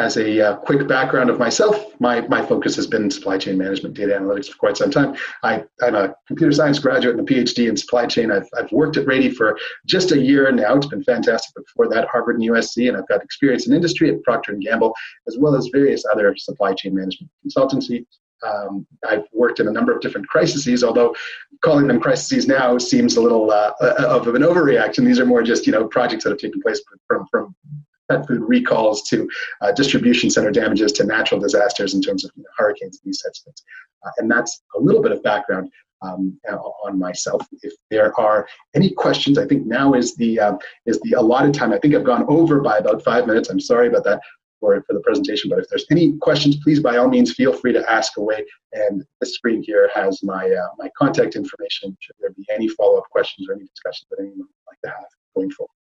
as 0.00 0.16
a 0.16 0.40
uh, 0.40 0.56
quick 0.56 0.88
background 0.88 1.28
of 1.28 1.38
myself, 1.38 1.76
my, 2.00 2.22
my 2.22 2.44
focus 2.44 2.74
has 2.76 2.86
been 2.86 3.10
supply 3.10 3.36
chain 3.36 3.58
management, 3.58 3.94
data 3.94 4.14
analytics 4.18 4.48
for 4.48 4.56
quite 4.56 4.76
some 4.76 4.90
time. 4.90 5.14
I, 5.42 5.64
am 5.82 5.94
a 5.94 6.14
computer 6.26 6.52
science 6.52 6.78
graduate 6.78 7.18
and 7.18 7.28
a 7.28 7.32
PhD 7.32 7.68
in 7.68 7.76
supply 7.76 8.06
chain. 8.06 8.32
I've, 8.32 8.48
I've 8.58 8.72
worked 8.72 8.96
at 8.96 9.06
Rady 9.06 9.30
for 9.30 9.58
just 9.86 10.12
a 10.12 10.18
year 10.18 10.50
now. 10.50 10.76
It's 10.76 10.86
been 10.86 11.04
fantastic. 11.04 11.54
Before 11.54 11.88
that, 11.88 12.08
Harvard 12.08 12.40
and 12.40 12.50
USC, 12.50 12.88
and 12.88 12.96
I've 12.96 13.08
got 13.08 13.22
experience 13.22 13.66
in 13.66 13.74
industry 13.74 14.10
at 14.10 14.22
Procter 14.22 14.54
& 14.54 14.60
Gamble, 14.60 14.94
as 15.28 15.36
well 15.38 15.54
as 15.54 15.68
various 15.72 16.02
other 16.10 16.34
supply 16.36 16.72
chain 16.72 16.94
management 16.94 17.30
consultancies 17.46 18.06
Um, 18.42 18.86
I've 19.06 19.24
worked 19.34 19.60
in 19.60 19.68
a 19.68 19.72
number 19.72 19.92
of 19.94 20.00
different 20.00 20.26
crises, 20.28 20.82
although 20.82 21.14
calling 21.60 21.86
them 21.86 22.00
crises 22.00 22.48
now 22.48 22.78
seems 22.78 23.16
a 23.16 23.20
little 23.20 23.50
uh, 23.50 23.72
of 23.98 24.28
an 24.28 24.42
overreaction. 24.42 25.04
These 25.04 25.20
are 25.20 25.26
more 25.26 25.42
just 25.42 25.66
you 25.66 25.72
know 25.72 25.86
projects 25.86 26.24
that 26.24 26.30
have 26.30 26.38
taken 26.38 26.62
place 26.62 26.80
from 27.06 27.26
from 27.30 27.54
pet 28.10 28.26
food 28.26 28.42
recalls 28.42 29.02
to 29.02 29.28
uh, 29.60 29.72
distribution 29.72 30.30
center 30.30 30.50
damages 30.50 30.92
to 30.92 31.04
natural 31.04 31.40
disasters 31.40 31.94
in 31.94 32.02
terms 32.02 32.24
of 32.24 32.30
you 32.36 32.42
know, 32.42 32.48
hurricanes 32.56 33.00
and 33.02 33.10
these 33.10 33.22
types 33.22 33.40
of 33.40 33.44
things. 33.44 33.62
Uh, 34.04 34.10
and 34.18 34.30
that's 34.30 34.62
a 34.76 34.80
little 34.80 35.02
bit 35.02 35.12
of 35.12 35.22
background 35.22 35.70
um, 36.02 36.38
on 36.84 36.98
myself. 36.98 37.46
If 37.62 37.74
there 37.90 38.18
are 38.18 38.46
any 38.74 38.90
questions, 38.90 39.38
I 39.38 39.46
think 39.46 39.66
now 39.66 39.94
is 39.94 40.16
the 40.16 40.40
uh, 40.40 40.56
is 40.86 40.98
the 41.00 41.12
allotted 41.12 41.54
time. 41.54 41.72
I 41.72 41.78
think 41.78 41.94
I've 41.94 42.04
gone 42.04 42.24
over 42.28 42.60
by 42.60 42.78
about 42.78 43.04
five 43.04 43.26
minutes. 43.26 43.50
I'm 43.50 43.60
sorry 43.60 43.88
about 43.88 44.04
that 44.04 44.20
for, 44.60 44.82
for 44.86 44.94
the 44.94 45.00
presentation. 45.00 45.50
But 45.50 45.58
if 45.58 45.68
there's 45.68 45.86
any 45.90 46.16
questions, 46.18 46.56
please 46.62 46.80
by 46.80 46.96
all 46.96 47.08
means 47.08 47.34
feel 47.34 47.52
free 47.52 47.72
to 47.72 47.90
ask 47.90 48.16
away. 48.16 48.44
And 48.72 49.04
this 49.20 49.34
screen 49.34 49.62
here 49.62 49.90
has 49.94 50.22
my 50.22 50.50
uh, 50.50 50.68
my 50.78 50.90
contact 50.96 51.36
information. 51.36 51.96
Should 52.00 52.16
there 52.18 52.30
be 52.30 52.46
any 52.50 52.68
follow 52.68 52.98
up 52.98 53.04
questions 53.10 53.48
or 53.48 53.54
any 53.54 53.64
discussions 53.64 54.06
that 54.10 54.20
anyone 54.20 54.38
would 54.38 54.48
like 54.68 54.80
to 54.84 54.88
have 54.88 55.06
going 55.34 55.50
forward. 55.50 55.79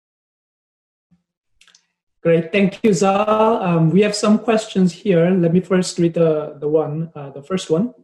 Great, 2.22 2.52
thank 2.52 2.78
you, 2.84 2.92
Zal. 2.92 3.60
Um, 3.62 3.90
we 3.90 4.00
have 4.02 4.14
some 4.14 4.38
questions 4.38 4.92
here. 4.92 5.28
Let 5.30 5.52
me 5.52 5.60
first 5.60 5.98
read 5.98 6.14
the, 6.14 6.56
the 6.60 6.68
one, 6.68 7.10
uh, 7.16 7.30
the 7.30 7.42
first 7.42 7.68
one. 7.68 7.94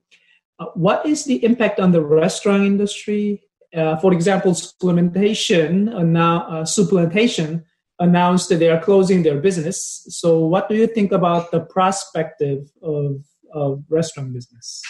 Uh, 0.59 0.67
what 0.75 1.07
is 1.07 1.25
the 1.25 1.45
impact 1.45 1.79
on 1.79 1.93
the 1.93 2.01
restaurant 2.01 2.65
industry? 2.65 3.45
Uh, 3.73 3.97
for 3.99 4.13
example, 4.13 4.53
Souplantation, 4.53 5.95
uh, 5.95 6.03
now, 6.03 6.49
uh, 6.49 6.65
Souplantation 6.65 7.63
announced 8.01 8.49
that 8.49 8.57
they 8.57 8.69
are 8.69 8.81
closing 8.81 9.23
their 9.23 9.39
business. 9.39 10.05
So, 10.09 10.41
what 10.41 10.69
do 10.69 10.75
you 10.75 10.89
think 10.89 11.13
about 11.13 11.53
the 11.53 11.61
perspective 11.61 12.69
of, 12.83 13.23
of 13.53 13.85
restaurant 13.89 14.33
business? 14.33 14.83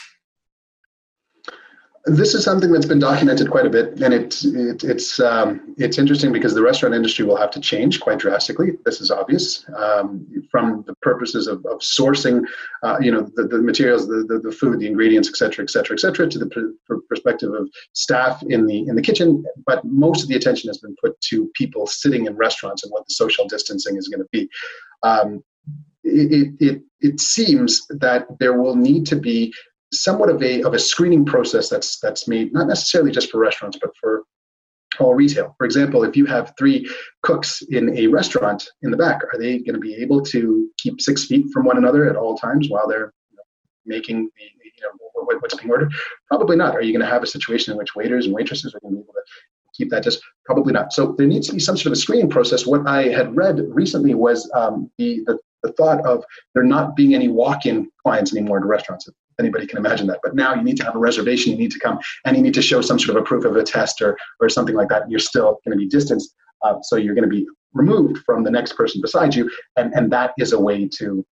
This 2.09 2.35
is 2.35 2.42
something 2.42 2.73
that's 2.73 2.87
been 2.87 2.99
documented 2.99 3.51
quite 3.51 3.66
a 3.66 3.71
bit, 3.71 4.01
and 4.01 4.14
it, 4.14 4.42
it, 4.44 4.83
it's 4.83 5.21
um, 5.21 5.75
it's 5.77 5.99
interesting 5.99 6.33
because 6.33 6.55
the 6.55 6.62
restaurant 6.62 6.94
industry 6.94 7.25
will 7.25 7.37
have 7.37 7.51
to 7.51 7.61
change 7.61 8.01
quite 8.01 8.18
drastically. 8.18 8.73
This 8.85 9.01
is 9.01 9.11
obvious 9.11 9.66
um, 9.77 10.27
from 10.51 10.85
the 10.87 10.94
purposes 11.03 11.47
of, 11.47 11.59
of 11.66 11.81
sourcing, 11.81 12.44
uh, 12.83 12.97
you 13.01 13.12
know, 13.12 13.31
the, 13.35 13.44
the 13.44 13.59
materials, 13.59 14.09
the, 14.09 14.25
the, 14.27 14.38
the, 14.38 14.53
food, 14.53 14.81
the 14.81 14.87
ingredients, 14.87 15.29
et 15.29 15.37
cetera, 15.37 15.62
et 15.62 15.71
cetera, 15.71 15.94
et 15.97 16.01
cetera, 16.01 16.29
to 16.29 16.38
the 16.38 16.47
pr- 16.87 16.94
perspective 17.09 17.53
of 17.53 17.68
staff 17.92 18.42
in 18.49 18.66
the 18.66 18.88
in 18.88 18.97
the 18.97 19.03
kitchen. 19.03 19.44
But 19.66 19.85
most 19.85 20.23
of 20.23 20.29
the 20.29 20.37
attention 20.37 20.68
has 20.68 20.79
been 20.79 20.97
put 21.03 21.21
to 21.29 21.51
people 21.55 21.87
sitting 21.87 22.27
in 22.27 22.37
restaurants 22.37 22.85
and 22.85 22.90
what 22.90 23.07
the 23.07 23.14
social 23.14 23.47
distancing 23.47 23.97
is 23.97 24.09
going 24.09 24.23
to 24.23 24.29
be. 24.33 24.49
Um, 25.03 25.44
it, 26.05 26.55
it, 26.59 26.83
it 27.01 27.21
seems 27.21 27.87
that 27.88 28.27
there 28.40 28.61
will 28.61 28.77
need 28.77 29.07
to 29.07 29.16
be 29.16 29.53
somewhat 29.92 30.31
of 30.31 30.42
a 30.42 30.62
of 30.62 30.74
a 30.74 30.79
screening 30.79 31.24
process 31.24 31.68
that's 31.68 31.98
that's 32.01 32.29
made 32.29 32.53
not 32.53 32.68
necessarily 32.68 33.11
just 33.11 33.31
for 33.31 33.38
restaurants 33.38 33.79
but 33.81 33.90
for 34.01 34.24
all 34.98 35.14
retail. 35.14 35.55
For 35.59 35.64
example, 35.64 36.03
if 36.03 36.16
you 36.16 36.27
have 36.27 36.55
three 36.59 36.88
cooks 37.22 37.62
in 37.70 37.96
a 37.96 38.07
restaurant 38.07 38.68
in 38.83 38.90
the 38.90 38.96
back, 38.96 39.22
are 39.33 39.38
they 39.38 39.59
going 39.59 39.74
to 39.74 39.81
be 39.81 39.94
able 39.94 40.22
to 40.22 40.70
keep 40.79 41.01
six 41.01 41.27
feet 41.27 41.46
from 41.53 41.66
one 41.66 41.77
another 41.77 42.09
at 42.09 42.16
all 42.16 42.37
times 42.37 42.68
while 42.68 42.88
they're 42.88 43.12
you 43.31 43.37
know, 43.37 43.42
making 43.85 44.31
the 44.37 44.44
you 44.44 44.83
know 44.83 45.37
what's 45.40 45.55
being 45.55 45.70
ordered? 45.70 45.92
Probably 46.27 46.57
not. 46.57 46.74
Are 46.74 46.83
you 46.83 46.92
going 46.92 47.05
to 47.05 47.12
have 47.12 47.22
a 47.22 47.27
situation 47.27 47.72
in 47.72 47.79
which 47.79 47.94
waiters 47.94 48.27
and 48.27 48.35
waitresses 48.35 48.74
are 48.74 48.81
going 48.81 48.94
to 48.94 48.96
be 48.96 49.03
able 49.03 49.12
to 49.12 49.20
keep 49.79 49.90
that 49.90 50.03
just 50.03 50.20
probably 50.44 50.72
not. 50.72 50.92
So 50.92 51.14
there 51.16 51.27
needs 51.27 51.46
to 51.46 51.53
be 51.53 51.61
some 51.61 51.77
sort 51.77 51.87
of 51.87 51.92
a 51.92 51.96
screening 51.96 52.29
process. 52.29 52.66
What 52.66 52.87
I 52.87 53.05
had 53.05 53.35
read 53.37 53.61
recently 53.68 54.14
was 54.14 54.51
um, 54.55 54.90
the, 54.98 55.22
the 55.27 55.38
the 55.62 55.73
thought 55.73 56.05
of 56.07 56.25
there 56.55 56.64
not 56.64 56.97
being 56.97 57.14
any 57.14 57.29
walk-in 57.29 57.90
clients 58.03 58.35
anymore 58.35 58.61
to 58.61 58.66
restaurants 58.66 59.09
anybody 59.38 59.66
can 59.66 59.79
imagine 59.79 60.07
that. 60.09 60.21
But 60.23 60.35
now 60.35 60.55
you 60.55 60.62
need 60.62 60.77
to 60.79 60.85
have 60.85 60.94
a 60.94 60.99
reservation, 60.99 61.53
you 61.53 61.59
need 61.59 61.71
to 61.73 61.79
come, 61.79 61.99
and 62.25 62.37
you 62.37 62.42
need 62.42 62.55
to 62.55 62.62
show 62.62 62.81
some 62.81 62.99
sort 62.99 63.16
of 63.16 63.23
a 63.23 63.25
proof 63.25 63.44
of 63.44 63.57
a 63.57 63.62
test 63.62 64.03
or, 64.03 64.18
or 64.40 64.49
something 64.49 64.75
like 64.75 64.88
that. 64.88 65.09
You're 65.09 65.21
still 65.21 65.61
going 65.64 65.77
to 65.77 65.77
be 65.77 65.88
distanced. 65.88 66.35
Uh, 66.62 66.75
so 66.83 66.97
you're 66.97 67.14
going 67.14 67.29
to 67.29 67.35
be 67.35 67.47
removed 67.73 68.18
from 68.25 68.42
the 68.42 68.51
next 68.51 68.73
person 68.73 69.01
beside 69.01 69.35
you. 69.35 69.51
And, 69.77 69.92
and 69.94 70.11
that 70.12 70.33
is 70.38 70.53
a 70.53 70.61
way 70.61 70.88
to 70.99 71.25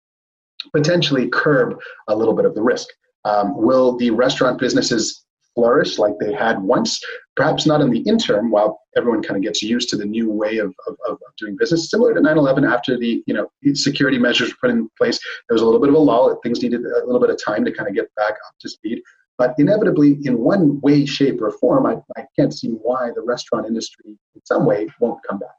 potentially 0.72 1.28
curb 1.28 1.78
a 2.08 2.14
little 2.14 2.34
bit 2.34 2.44
of 2.44 2.54
the 2.54 2.62
risk. 2.62 2.88
Um, 3.24 3.56
will 3.56 3.96
the 3.96 4.10
restaurant 4.10 4.58
businesses 4.58 5.23
flourish 5.54 5.98
like 5.98 6.14
they 6.18 6.32
had 6.32 6.60
once. 6.60 7.00
Perhaps 7.36 7.66
not 7.66 7.80
in 7.80 7.90
the 7.90 8.00
interim, 8.00 8.50
while 8.50 8.80
everyone 8.96 9.22
kind 9.22 9.36
of 9.36 9.42
gets 9.42 9.62
used 9.62 9.88
to 9.90 9.96
the 9.96 10.04
new 10.04 10.30
way 10.30 10.58
of, 10.58 10.74
of, 10.86 10.96
of 11.08 11.18
doing 11.38 11.56
business. 11.58 11.90
Similar 11.90 12.14
to 12.14 12.20
9/11, 12.20 12.70
after 12.70 12.98
the 12.98 13.22
you 13.26 13.34
know 13.34 13.50
security 13.74 14.18
measures 14.18 14.50
were 14.50 14.68
put 14.68 14.70
in 14.70 14.88
place, 14.98 15.18
there 15.48 15.54
was 15.54 15.62
a 15.62 15.64
little 15.64 15.80
bit 15.80 15.88
of 15.88 15.94
a 15.94 15.98
lull. 15.98 16.38
Things 16.42 16.62
needed 16.62 16.80
a 16.80 17.04
little 17.06 17.20
bit 17.20 17.30
of 17.30 17.42
time 17.42 17.64
to 17.64 17.72
kind 17.72 17.88
of 17.88 17.94
get 17.94 18.14
back 18.14 18.32
up 18.32 18.54
to 18.60 18.68
speed. 18.68 19.00
But 19.36 19.54
inevitably, 19.58 20.18
in 20.22 20.38
one 20.38 20.80
way, 20.80 21.06
shape, 21.06 21.42
or 21.42 21.50
form, 21.50 21.86
I, 21.86 21.96
I 22.16 22.24
can't 22.38 22.54
see 22.54 22.68
why 22.68 23.10
the 23.14 23.22
restaurant 23.22 23.66
industry, 23.66 24.16
in 24.34 24.40
some 24.44 24.64
way, 24.64 24.86
won't 25.00 25.20
come 25.28 25.40
back. 25.40 25.56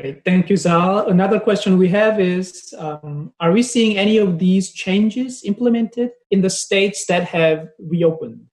Great. 0.00 0.24
Thank 0.24 0.48
you, 0.48 0.56
Zal. 0.56 1.08
Another 1.08 1.40
question 1.40 1.76
we 1.76 1.88
have 1.88 2.20
is 2.20 2.72
um, 2.78 3.32
Are 3.40 3.50
we 3.50 3.64
seeing 3.64 3.98
any 3.98 4.18
of 4.18 4.38
these 4.38 4.70
changes 4.70 5.42
implemented 5.44 6.12
in 6.30 6.40
the 6.40 6.50
states 6.50 7.06
that 7.06 7.24
have 7.24 7.70
reopened? 7.80 8.46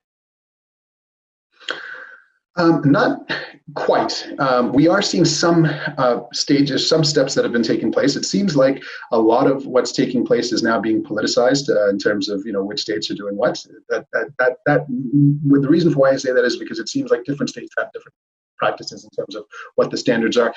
Um, 2.58 2.82
not 2.86 3.32
quite. 3.76 4.28
Um, 4.40 4.74
we 4.74 4.88
are 4.88 5.04
seeing 5.04 5.24
some 5.24 5.66
uh, 6.00 6.22
stages, 6.34 6.90
some 6.90 7.04
steps 7.04 7.36
that 7.36 7.44
have 7.44 7.54
been 7.54 7.62
taking 7.62 7.92
place. 7.92 8.16
It 8.16 8.26
seems 8.26 8.56
like 8.56 8.82
a 9.12 9.20
lot 9.20 9.46
of 9.46 9.68
what's 9.68 9.92
taking 9.92 10.26
place 10.26 10.52
is 10.52 10.64
now 10.64 10.80
being 10.80 11.04
politicized 11.04 11.70
uh, 11.70 11.90
in 11.90 12.00
terms 12.00 12.28
of 12.28 12.42
you 12.44 12.54
know 12.54 12.64
which 12.64 12.82
states 12.82 13.12
are 13.12 13.16
doing 13.16 13.38
what. 13.38 13.64
That 13.90 14.08
that 14.14 14.30
that 14.40 14.58
that. 14.66 14.88
The 14.88 15.70
reason 15.70 15.94
for 15.94 16.00
why 16.00 16.12
I 16.12 16.16
say 16.16 16.32
that 16.32 16.44
is 16.44 16.58
because 16.58 16.80
it 16.80 16.90
seems 16.90 17.12
like 17.12 17.24
different 17.24 17.52
states 17.52 17.74
have 17.78 17.92
different 17.94 18.16
practices 18.58 19.04
in 19.04 19.10
terms 19.12 19.36
of 19.36 19.46
what 19.76 19.91
the 19.91 19.98
standards 19.98 20.38
are. 20.38 20.54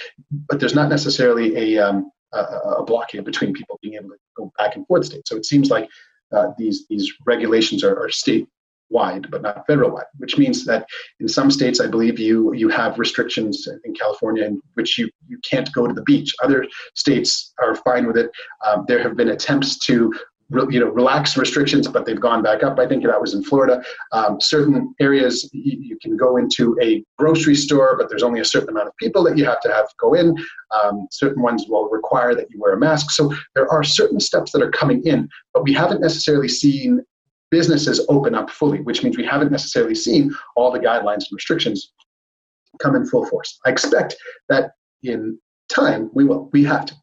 But 0.48 0.60
there's 0.60 0.74
not 0.74 0.88
necessarily 0.88 1.76
a, 1.76 1.86
um, 1.86 2.10
a, 2.32 2.38
a, 2.38 2.84
blockade 2.84 3.24
between 3.24 3.52
people 3.52 3.78
being 3.82 3.94
able 3.94 4.10
to 4.10 4.16
go 4.36 4.52
back 4.58 4.76
and 4.76 4.86
forth 4.86 5.06
state. 5.06 5.26
So 5.26 5.36
it 5.36 5.46
seems 5.46 5.70
like 5.70 5.88
uh, 6.32 6.48
these 6.58 6.86
these 6.88 7.12
regulations 7.26 7.82
are, 7.82 7.98
are 7.98 8.10
state 8.10 8.46
wide 8.90 9.30
but 9.30 9.42
not 9.42 9.66
federal 9.66 9.90
wide 9.90 10.06
which 10.16 10.38
means 10.38 10.64
that 10.64 10.86
in 11.20 11.28
some 11.28 11.50
states 11.50 11.80
i 11.80 11.86
believe 11.86 12.18
you 12.18 12.54
you 12.54 12.68
have 12.68 12.98
restrictions 12.98 13.68
in 13.84 13.92
california 13.94 14.44
in 14.44 14.60
which 14.74 14.96
you 14.96 15.10
you 15.26 15.38
can't 15.48 15.70
go 15.72 15.86
to 15.86 15.92
the 15.92 16.02
beach 16.02 16.34
other 16.42 16.66
states 16.94 17.52
are 17.60 17.74
fine 17.74 18.06
with 18.06 18.16
it 18.16 18.30
um, 18.66 18.84
there 18.88 19.02
have 19.02 19.16
been 19.16 19.28
attempts 19.28 19.78
to 19.78 20.12
you 20.50 20.80
know 20.80 20.86
relax 20.86 21.36
restrictions, 21.36 21.86
but 21.86 22.06
they've 22.06 22.20
gone 22.20 22.42
back 22.42 22.62
up. 22.62 22.78
I 22.78 22.86
think 22.86 23.04
that 23.04 23.20
was 23.20 23.34
in 23.34 23.42
Florida. 23.42 23.82
Um, 24.12 24.40
certain 24.40 24.94
areas 25.00 25.48
you, 25.52 25.96
can 26.00 26.16
go 26.16 26.36
into 26.36 26.78
a 26.80 27.04
grocery 27.18 27.54
store, 27.54 27.96
but 27.98 28.08
there's 28.08 28.22
only 28.22 28.40
a 28.40 28.44
certain 28.44 28.70
amount 28.70 28.88
of 28.88 28.96
people 28.96 29.22
that 29.24 29.36
you 29.36 29.44
have 29.44 29.60
to 29.62 29.68
have 29.72 29.86
go 30.00 30.14
in. 30.14 30.36
Um, 30.82 31.06
certain 31.10 31.42
ones 31.42 31.66
will 31.68 31.88
require 31.88 32.34
that 32.34 32.50
you 32.50 32.60
wear 32.60 32.74
a 32.74 32.78
mask. 32.78 33.10
So 33.10 33.34
there 33.54 33.70
are 33.70 33.82
certain 33.82 34.20
steps 34.20 34.52
that 34.52 34.62
are 34.62 34.70
coming 34.70 35.04
in, 35.04 35.28
but 35.52 35.64
we 35.64 35.72
haven't 35.72 36.00
necessarily 36.00 36.48
seen 36.48 37.02
businesses 37.50 38.04
open 38.08 38.34
up 38.34 38.50
fully, 38.50 38.80
which 38.82 39.02
means 39.02 39.16
we 39.16 39.24
haven't 39.24 39.50
necessarily 39.50 39.94
seen 39.94 40.34
all 40.56 40.70
the 40.70 40.78
guidelines 40.78 41.24
and 41.28 41.32
restrictions 41.32 41.92
come 42.80 42.94
in 42.94 43.06
full 43.06 43.26
force. 43.26 43.58
I 43.66 43.70
expect 43.70 44.16
that 44.48 44.72
in 45.02 45.38
time 45.68 46.10
we 46.14 46.24
will. 46.24 46.48
We 46.52 46.64
have 46.64 46.86
to. 46.86 46.94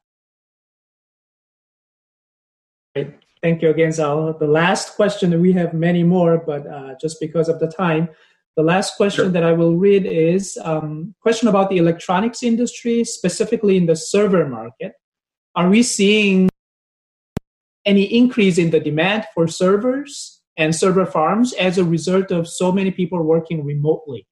Thank 3.45 3.61
you 3.61 3.69
again, 3.69 3.91
Zal. 3.91 4.33
The 4.39 4.47
last 4.47 4.95
question, 4.95 5.39
we 5.39 5.53
have 5.53 5.71
many 5.71 6.01
more, 6.01 6.39
but 6.39 6.65
uh, 6.65 6.95
just 6.99 7.19
because 7.19 7.47
of 7.47 7.59
the 7.59 7.67
time, 7.67 8.09
the 8.55 8.63
last 8.63 8.97
question 8.97 9.25
sure. 9.25 9.31
that 9.33 9.43
I 9.43 9.51
will 9.51 9.75
read 9.75 10.07
is 10.07 10.57
um, 10.63 11.13
question 11.21 11.47
about 11.47 11.69
the 11.69 11.77
electronics 11.77 12.41
industry, 12.41 13.03
specifically 13.03 13.77
in 13.77 13.85
the 13.85 13.95
server 13.95 14.47
market. 14.49 14.93
Are 15.55 15.69
we 15.69 15.83
seeing 15.83 16.49
any 17.85 18.05
increase 18.05 18.57
in 18.57 18.71
the 18.71 18.79
demand 18.79 19.27
for 19.35 19.47
servers 19.47 20.41
and 20.57 20.75
server 20.75 21.05
farms 21.05 21.53
as 21.53 21.77
a 21.77 21.83
result 21.83 22.31
of 22.31 22.47
so 22.47 22.71
many 22.71 22.89
people 22.89 23.21
working 23.21 23.63
remotely? 23.63 24.25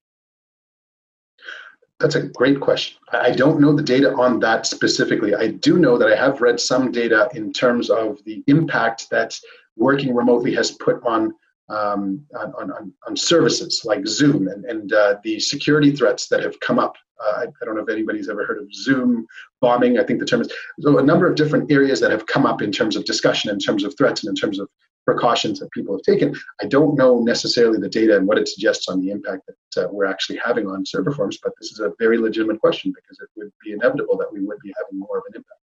That's 2.04 2.16
a 2.16 2.28
great 2.28 2.60
question. 2.60 2.98
I 3.12 3.30
don't 3.30 3.58
know 3.60 3.72
the 3.72 3.82
data 3.82 4.12
on 4.12 4.38
that 4.40 4.66
specifically. 4.66 5.34
I 5.34 5.46
do 5.46 5.78
know 5.78 5.96
that 5.96 6.06
I 6.06 6.14
have 6.14 6.42
read 6.42 6.60
some 6.60 6.92
data 6.92 7.30
in 7.32 7.50
terms 7.50 7.88
of 7.88 8.22
the 8.26 8.44
impact 8.46 9.08
that 9.08 9.40
working 9.78 10.14
remotely 10.14 10.54
has 10.54 10.72
put 10.72 11.02
on 11.02 11.32
um, 11.70 12.22
on, 12.38 12.52
on, 12.60 12.92
on, 13.08 13.16
services 13.16 13.86
like 13.86 14.06
Zoom 14.06 14.48
and, 14.48 14.66
and 14.66 14.92
uh, 14.92 15.16
the 15.24 15.40
security 15.40 15.96
threats 15.96 16.28
that 16.28 16.42
have 16.42 16.60
come 16.60 16.78
up. 16.78 16.94
Uh, 17.18 17.36
I, 17.36 17.42
I, 17.44 17.64
don't 17.64 17.74
know 17.74 17.80
if 17.80 17.88
anybody's 17.88 18.28
ever 18.28 18.44
heard 18.44 18.58
of 18.58 18.68
Zoom 18.74 19.26
bombing. 19.62 19.98
I 19.98 20.04
think 20.04 20.20
the 20.20 20.26
term 20.26 20.42
is 20.42 20.52
so 20.80 20.98
a 20.98 21.02
number 21.02 21.26
of 21.26 21.36
different 21.36 21.72
areas 21.72 22.00
that 22.00 22.10
have 22.10 22.26
come 22.26 22.44
up 22.44 22.60
in 22.60 22.70
terms 22.70 22.96
of 22.96 23.06
discussion, 23.06 23.50
in 23.50 23.58
terms 23.58 23.82
of 23.82 23.96
threats, 23.96 24.24
and 24.24 24.28
in 24.28 24.36
terms 24.36 24.60
of 24.60 24.68
precautions 25.04 25.60
that 25.60 25.70
people 25.70 25.94
have 25.94 26.02
taken. 26.02 26.34
I 26.60 26.66
don't 26.66 26.96
know 26.96 27.20
necessarily 27.20 27.78
the 27.78 27.88
data 27.88 28.16
and 28.16 28.26
what 28.26 28.38
it 28.38 28.48
suggests 28.48 28.88
on 28.88 29.00
the 29.00 29.10
impact 29.10 29.48
that 29.48 29.84
uh, 29.84 29.88
we're 29.90 30.06
actually 30.06 30.40
having 30.44 30.66
on 30.66 30.86
server 30.86 31.12
farms, 31.12 31.38
but 31.42 31.52
this 31.60 31.72
is 31.72 31.80
a 31.80 31.92
very 31.98 32.18
legitimate 32.18 32.60
question 32.60 32.92
because 32.94 33.18
it 33.20 33.28
would 33.36 33.52
be 33.64 33.72
inevitable 33.72 34.16
that 34.18 34.32
we 34.32 34.40
would 34.44 34.58
be 34.62 34.72
having 34.78 34.98
more 34.98 35.18
of 35.18 35.24
an 35.28 35.36
impact. 35.36 35.60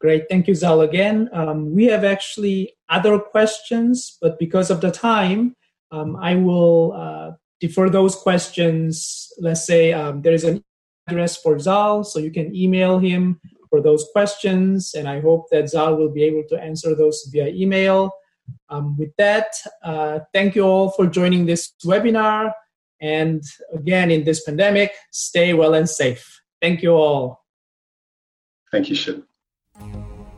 Great. 0.00 0.28
Thank 0.28 0.46
you, 0.46 0.54
Zal, 0.54 0.82
again. 0.82 1.28
Um, 1.32 1.74
we 1.74 1.86
have 1.86 2.04
actually 2.04 2.74
other 2.88 3.18
questions, 3.18 4.16
but 4.20 4.38
because 4.38 4.70
of 4.70 4.80
the 4.80 4.92
time, 4.92 5.56
um, 5.90 6.16
I 6.16 6.36
will 6.36 6.92
uh, 6.92 7.32
defer 7.60 7.90
those 7.90 8.14
questions. 8.14 9.28
Let's 9.40 9.66
say 9.66 9.92
um, 9.92 10.22
there 10.22 10.34
is 10.34 10.44
an 10.44 10.62
address 11.08 11.36
for 11.36 11.58
Zal, 11.58 12.04
so 12.04 12.20
you 12.20 12.30
can 12.30 12.54
email 12.54 12.98
him 12.98 13.40
for 13.68 13.80
those 13.80 14.06
questions, 14.12 14.94
and 14.94 15.08
I 15.08 15.20
hope 15.20 15.48
that 15.50 15.68
Zal 15.68 15.96
will 15.96 16.10
be 16.10 16.24
able 16.24 16.44
to 16.48 16.60
answer 16.60 16.94
those 16.94 17.28
via 17.32 17.48
email. 17.48 18.12
Um, 18.68 18.96
with 18.96 19.14
that, 19.18 19.52
uh, 19.82 20.20
thank 20.32 20.54
you 20.54 20.62
all 20.62 20.90
for 20.90 21.06
joining 21.06 21.46
this 21.46 21.72
webinar. 21.84 22.52
And 23.00 23.42
again, 23.72 24.10
in 24.10 24.24
this 24.24 24.44
pandemic, 24.44 24.92
stay 25.10 25.54
well 25.54 25.74
and 25.74 25.88
safe. 25.88 26.40
Thank 26.60 26.82
you 26.82 26.90
all. 26.90 27.44
Thank 28.72 28.88
you, 28.90 28.96
Shin. 28.96 29.24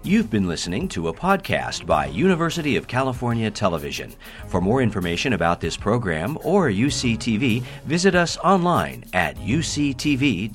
You've 0.02 0.30
been 0.30 0.48
listening 0.48 0.88
to 0.88 1.08
a 1.08 1.12
podcast 1.12 1.84
by 1.84 2.06
University 2.06 2.76
of 2.76 2.88
California 2.88 3.50
Television. 3.50 4.14
For 4.48 4.60
more 4.60 4.80
information 4.80 5.34
about 5.34 5.60
this 5.60 5.76
program 5.76 6.38
or 6.42 6.68
UCTV, 6.70 7.62
visit 7.84 8.14
us 8.14 8.38
online 8.38 9.04
at 9.12 9.36
uctv.tv. 9.36 10.50